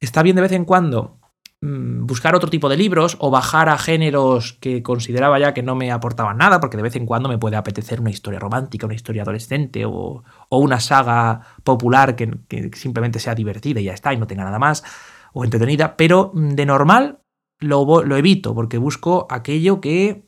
está 0.00 0.22
bien 0.22 0.36
de 0.36 0.42
vez 0.42 0.52
en 0.52 0.64
cuando 0.64 1.18
mm, 1.60 2.06
buscar 2.06 2.34
otro 2.34 2.48
tipo 2.48 2.68
de 2.70 2.78
libros 2.78 3.16
o 3.20 3.30
bajar 3.30 3.68
a 3.68 3.76
géneros 3.76 4.54
que 4.54 4.82
consideraba 4.82 5.38
ya 5.38 5.52
que 5.52 5.62
no 5.62 5.74
me 5.74 5.92
aportaban 5.92 6.38
nada, 6.38 6.60
porque 6.60 6.78
de 6.78 6.82
vez 6.82 6.96
en 6.96 7.04
cuando 7.04 7.28
me 7.28 7.38
puede 7.38 7.56
apetecer 7.56 8.00
una 8.00 8.10
historia 8.10 8.38
romántica, 8.38 8.86
una 8.86 8.94
historia 8.94 9.22
adolescente 9.22 9.84
o, 9.84 10.24
una 10.48 10.80
saga 10.80 11.42
popular 11.62 12.16
que, 12.16 12.30
que 12.48 12.70
simplemente 12.74 13.18
sea 13.18 13.34
divertida 13.34 13.80
y 13.80 13.84
ya 13.84 13.92
está 13.92 14.14
y 14.14 14.16
no 14.16 14.26
tenga 14.26 14.44
nada 14.44 14.58
más 14.58 14.82
o 15.36 15.44
entretenida, 15.44 15.96
pero 15.96 16.32
mm, 16.32 16.48
de 16.54 16.64
normal 16.64 17.20
lo, 17.60 18.02
lo 18.02 18.16
evito 18.16 18.54
porque 18.54 18.78
busco 18.78 19.26
aquello 19.28 19.80
que 19.82 20.26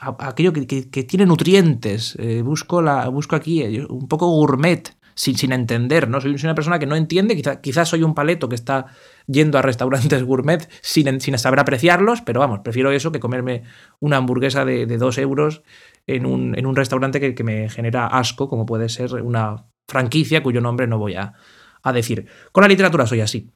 aquello 0.00 0.52
que, 0.52 0.64
tiene 1.04 1.26
nutrientes. 1.26 2.16
Eh, 2.18 2.42
busco, 2.42 2.82
la, 2.82 3.08
busco 3.08 3.36
aquí 3.36 3.62
eh, 3.62 3.86
un 3.88 4.08
poco 4.08 4.26
gourmet, 4.26 4.96
sin, 5.14 5.36
sin 5.36 5.52
entender, 5.52 6.08
¿no? 6.08 6.20
Soy, 6.20 6.34
una 6.42 6.56
persona 6.56 6.80
que 6.80 6.86
no 6.86 6.96
entiende, 6.96 7.40
quizás 7.60 7.88
soy 7.88 8.02
un 8.02 8.14
paleto 8.14 8.48
que 8.48 8.56
está 8.56 8.86
yendo 9.28 9.58
a 9.58 9.62
restaurantes 9.62 10.22
gourmet 10.24 10.68
sin, 10.80 11.20
sin, 11.20 11.38
saber 11.38 11.60
apreciarlos, 11.60 12.20
pero 12.22 12.40
vamos, 12.40 12.60
prefiero 12.64 12.90
eso 12.90 13.12
que 13.12 13.20
comerme 13.20 13.62
una 14.00 14.16
hamburguesa 14.16 14.64
de, 14.64 14.86
de 14.86 14.98
dos 14.98 15.18
euros 15.18 15.62
en 16.08 16.26
un, 16.26 16.58
en 16.58 16.66
un 16.66 16.74
restaurante 16.74 17.20
que, 17.20 17.36
que, 17.36 17.44
me 17.44 17.68
genera 17.68 18.06
asco, 18.06 18.48
como 18.48 18.66
puede 18.66 18.88
ser 18.88 19.14
una 19.22 19.68
franquicia 19.88 20.42
cuyo 20.42 20.60
nombre 20.60 20.88
no 20.88 20.98
voy 20.98 21.14
a, 21.14 21.34
a 21.82 21.92
decir. 21.92 22.26
Con 22.52 22.62
la 22.62 22.68
literatura 22.68 23.06
soy 23.06 23.20
así. 23.20 23.50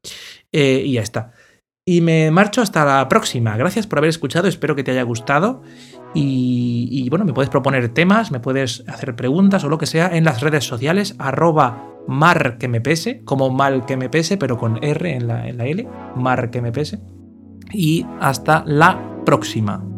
Eh, 0.53 0.83
y 0.85 0.93
ya 0.93 1.03
está. 1.03 1.33
Y 1.85 2.01
me 2.01 2.31
marcho 2.33 2.62
hasta 2.62 2.85
la 2.85 3.09
próxima. 3.09 3.57
Gracias 3.57 3.87
por 3.87 3.99
haber 3.99 4.11
escuchado, 4.11 4.49
espero 4.49 4.75
que 4.75 4.83
te 4.83 4.91
haya 4.91 5.05
gustado. 5.05 5.62
Y, 6.15 7.09
bueno, 7.11 7.25
me 7.25 7.35
puedes 7.35 7.51
proponer 7.51 7.91
temas, 7.91 8.33
me 8.33 8.41
puedes 8.41 8.83
hacer 8.89 9.15
preguntas 9.15 9.62
o 9.65 9.69
lo 9.69 9.79
que 9.79 9.87
sea 9.87 10.09
en 10.17 10.25
las 10.25 10.41
redes 10.41 10.65
sociales, 10.65 11.15
arroba 11.19 11.93
mar 12.09 12.57
que 12.59 12.69
me 12.69 12.81
pese, 12.81 13.23
como 13.25 13.51
mal 13.51 13.85
que 13.85 13.97
me 13.97 14.09
pese, 14.09 14.39
pero 14.39 14.57
con 14.57 14.83
R 14.83 15.15
en 15.15 15.29
la, 15.29 15.47
en 15.47 15.59
la 15.59 15.67
L, 15.67 15.87
mar 16.17 16.51
que 16.51 16.62
me 16.62 16.73
pese. 16.73 17.01
Y 17.71 18.07
hasta 18.21 18.65
la 18.67 19.23
próxima. 19.25 19.96